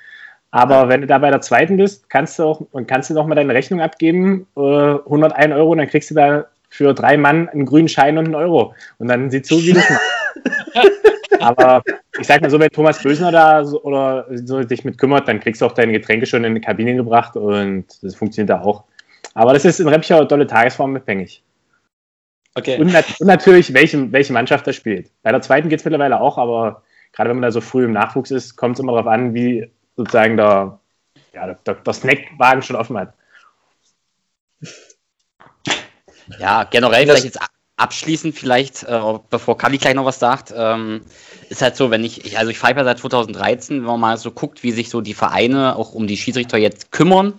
[0.51, 3.27] Aber wenn du da bei der zweiten bist, kannst du auch und kannst du noch
[3.27, 7.49] mal deine Rechnung abgeben, äh, 101 Euro, und dann kriegst du da für drei Mann
[7.49, 8.75] einen grünen Schein und einen Euro.
[8.99, 10.01] Und dann sieh zu, wie das macht.
[11.45, 11.83] Aber
[12.19, 15.41] ich sag mal so, wenn Thomas Bösner da so, oder so sich mit kümmert, dann
[15.41, 18.85] kriegst du auch deine Getränke schon in die Kabine gebracht und das funktioniert da auch.
[19.35, 21.43] Aber das ist in Reppichau dolle Tagesform abhängig.
[22.55, 22.79] okay.
[22.81, 25.11] Und, nat und natürlich, welche, welche Mannschaft da spielt.
[25.23, 26.83] Bei der zweiten geht es mittlerweile auch, aber
[27.13, 29.71] gerade wenn man da so früh im Nachwuchs ist, kommt es immer darauf an, wie
[29.97, 30.79] sozusagen der,
[31.33, 33.13] ja, der, der Snackwagen schon offen hat.
[36.39, 39.01] Ja, generell Das- vielleicht jetzt abschließend vielleicht, äh,
[39.31, 41.03] bevor Kali gleich noch was sagt, ähm,
[41.49, 44.17] ist halt so, wenn ich, ich also ich pfeife ja seit 2013, wenn man mal
[44.17, 47.35] so guckt, wie sich so die Vereine auch um die Schiedsrichter jetzt kümmern,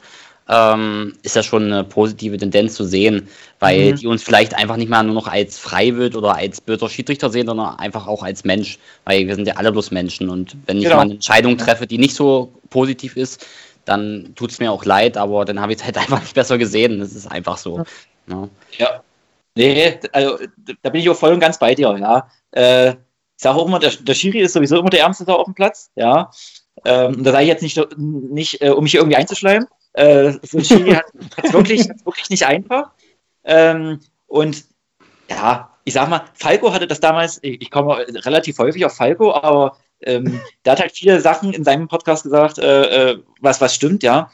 [0.47, 3.27] ähm, ist das schon eine positive Tendenz zu sehen,
[3.59, 3.95] weil Mhm.
[3.95, 7.47] die uns vielleicht einfach nicht mehr nur noch als Freiwild oder als böser Schiedsrichter sehen,
[7.47, 10.83] sondern einfach auch als Mensch, weil wir sind ja alle bloß Menschen und wenn ich
[10.83, 10.97] Genau.
[10.97, 13.47] mal eine Entscheidung treffe, die nicht so positiv ist,
[13.85, 16.57] dann tut es mir auch leid, aber dann habe ich es halt einfach nicht besser
[16.57, 16.99] gesehen.
[16.99, 17.77] Das ist einfach so.
[18.27, 18.49] ne?
[18.77, 18.85] Ja.
[18.85, 19.03] Ja.
[19.55, 20.37] Nee, also
[20.81, 22.29] da bin ich auch voll und ganz bei dir, ja.
[22.51, 22.91] Äh,
[23.37, 25.53] ich sage auch immer, der, der Schiri ist sowieso immer der Ärmste da auf dem
[25.53, 26.29] Platz, ja.
[26.83, 29.67] Ähm, da sage ich jetzt nicht, nicht äh, um mich irgendwie einzuschleimen.
[29.93, 31.05] Äh, so ein Schiri hat
[31.41, 32.91] es wirklich, wirklich nicht einfach.
[33.45, 34.65] Ähm, und
[35.29, 39.33] ja, ich sag mal, Falco hatte das damals, ich, ich komme relativ häufig auf Falco,
[39.33, 43.73] aber ähm, der hat halt viele Sachen in seinem Podcast gesagt, äh, äh, was, was
[43.73, 44.29] stimmt, ja.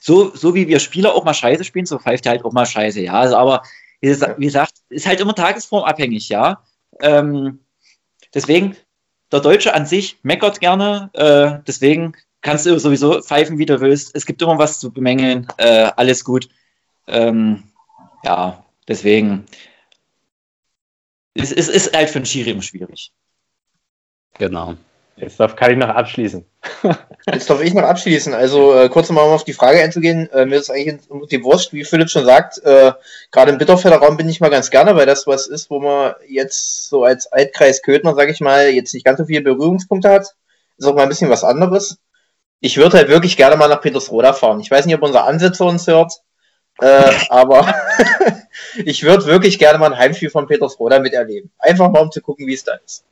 [0.00, 2.66] So, so wie wir Spieler auch mal Scheiße spielen, so pfeift er halt auch mal
[2.66, 3.14] Scheiße, ja.
[3.14, 3.62] Also, aber
[4.00, 6.62] wie gesagt, wie gesagt, ist halt immer tagesformabhängig, ja.
[7.00, 7.60] Ähm,
[8.34, 8.76] deswegen,
[9.32, 14.14] der Deutsche an sich meckert gerne, äh, deswegen kannst du sowieso pfeifen, wie du willst.
[14.14, 16.48] Es gibt immer was zu bemängeln, äh, alles gut.
[17.06, 17.64] Ähm,
[18.24, 19.46] ja, deswegen.
[21.34, 23.12] Es, es ist halt für einen Schiri immer schwierig.
[24.34, 24.76] Genau.
[25.20, 26.44] Jetzt darf kann ich noch abschließen.
[27.32, 28.34] Jetzt darf ich noch abschließen.
[28.34, 30.30] Also äh, kurz nochmal um auf die Frage einzugehen.
[30.30, 32.92] Äh, mir ist eigentlich die Wurst, wie Philipp schon sagt, äh,
[33.32, 36.14] gerade im Bitterfelder Raum bin ich mal ganz gerne, weil das was ist, wo man
[36.28, 40.34] jetzt so als Altkreis Köthner, sage ich mal, jetzt nicht ganz so viele Berührungspunkte hat.
[40.76, 41.98] Ist auch mal ein bisschen was anderes.
[42.60, 44.60] Ich würde halt wirklich gerne mal nach Petersroda fahren.
[44.60, 46.12] Ich weiß nicht, ob unser Ansitzer uns hört,
[46.80, 47.74] äh, aber
[48.84, 51.50] ich würde wirklich gerne mal ein Heimspiel von Petersroda miterleben.
[51.58, 53.04] Einfach mal, um zu gucken, wie es da ist.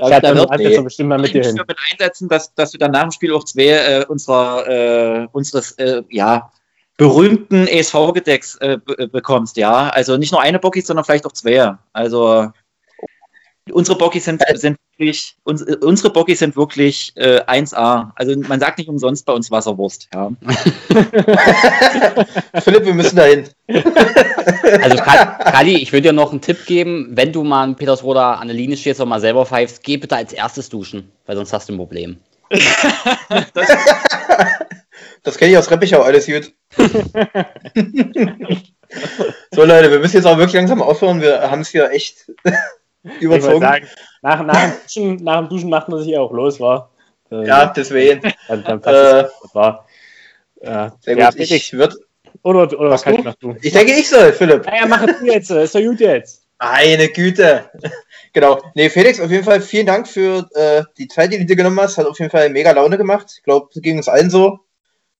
[0.00, 0.80] Ich hatte da wird nee.
[0.80, 1.56] bestimmt mal mit dir hin.
[1.66, 5.72] mit einsetzen, dass, dass du dann nach dem Spiel auch zwei äh, unserer, äh, unseres
[5.72, 6.52] äh, ja,
[6.96, 9.88] berühmten ESV-Gedecks äh, be- bekommst, ja.
[9.88, 11.76] Also nicht nur eine Bocki, sondern vielleicht auch zwei.
[11.92, 12.52] Also
[13.72, 18.10] unsere Bockys sind, sind wirklich, uns, äh, unsere Bockys sind wirklich äh, 1A.
[18.14, 20.30] Also man sagt nicht umsonst bei uns Wasserwurst, ja.
[22.62, 23.48] Philipp, wir müssen dahin.
[24.82, 28.34] Also Ka- Kali, ich würde dir noch einen Tipp geben, wenn du mal in Petersroda
[28.34, 31.52] an der Linie stehst und mal selber pfeifst, geh bitte als erstes duschen, weil sonst
[31.52, 32.18] hast du ein Problem.
[35.22, 36.52] Das kenne ich aus Reppichau, alles gut.
[39.50, 41.20] so Leute, wir müssen jetzt auch wirklich langsam aufhören.
[41.20, 42.30] Wir haben es hier echt
[43.20, 43.60] überzogen.
[43.60, 43.86] sagen,
[44.22, 46.90] nach, nach, dem Duschen, nach dem Duschen macht man sich auch los, war.
[47.30, 48.20] Äh, Ja, deswegen.
[48.48, 49.86] Dann, dann passt Äh, war.
[50.60, 51.40] Ja, Sehr ja, gut.
[51.40, 51.94] Ich, würd,
[52.42, 53.18] oder, oder was Was kann du?
[53.20, 53.58] ich noch tun?
[53.62, 54.66] ich denke, ich soll, Philipp.
[54.66, 56.46] Naja, mach es du jetzt, ist doch gut jetzt.
[56.58, 57.70] Meine Güte.
[58.34, 58.60] Genau.
[58.74, 61.80] Nee, Felix, auf jeden Fall vielen Dank für äh, die Zeit, die du dir genommen
[61.80, 61.96] hast.
[61.96, 63.32] Hat auf jeden Fall mega Laune gemacht.
[63.36, 64.60] Ich glaube, es ging uns allen so.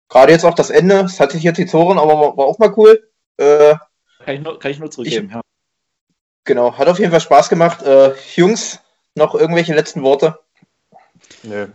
[0.08, 1.00] Gerade jetzt auch das Ende.
[1.00, 3.08] Es hat sich jetzt die Toren, aber war, war auch mal cool.
[3.38, 3.74] Äh,
[4.24, 5.40] Kann ich nur, kann ich nur zurückgeben, ja.
[6.48, 6.76] Genau.
[6.76, 7.82] Hat auf jeden Fall Spaß gemacht.
[7.82, 8.80] Äh, Jungs,
[9.14, 10.40] noch irgendwelche letzten Worte?
[11.44, 11.68] Nö.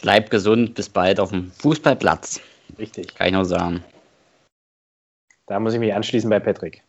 [0.00, 2.40] Bleib gesund, bis bald auf dem Fußballplatz.
[2.78, 3.14] Richtig.
[3.14, 3.84] Kann ich nur sagen.
[5.46, 6.82] Da muss ich mich anschließen bei Patrick.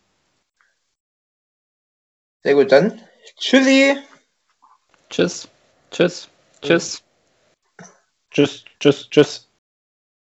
[2.42, 3.00] Sehr gut, dann
[3.36, 3.96] tschüssi.
[5.10, 5.48] Tschüss.
[5.90, 6.28] Tschüss.
[6.62, 7.02] Tschüss.
[8.30, 9.48] Tschüss, tschüss, tschüss.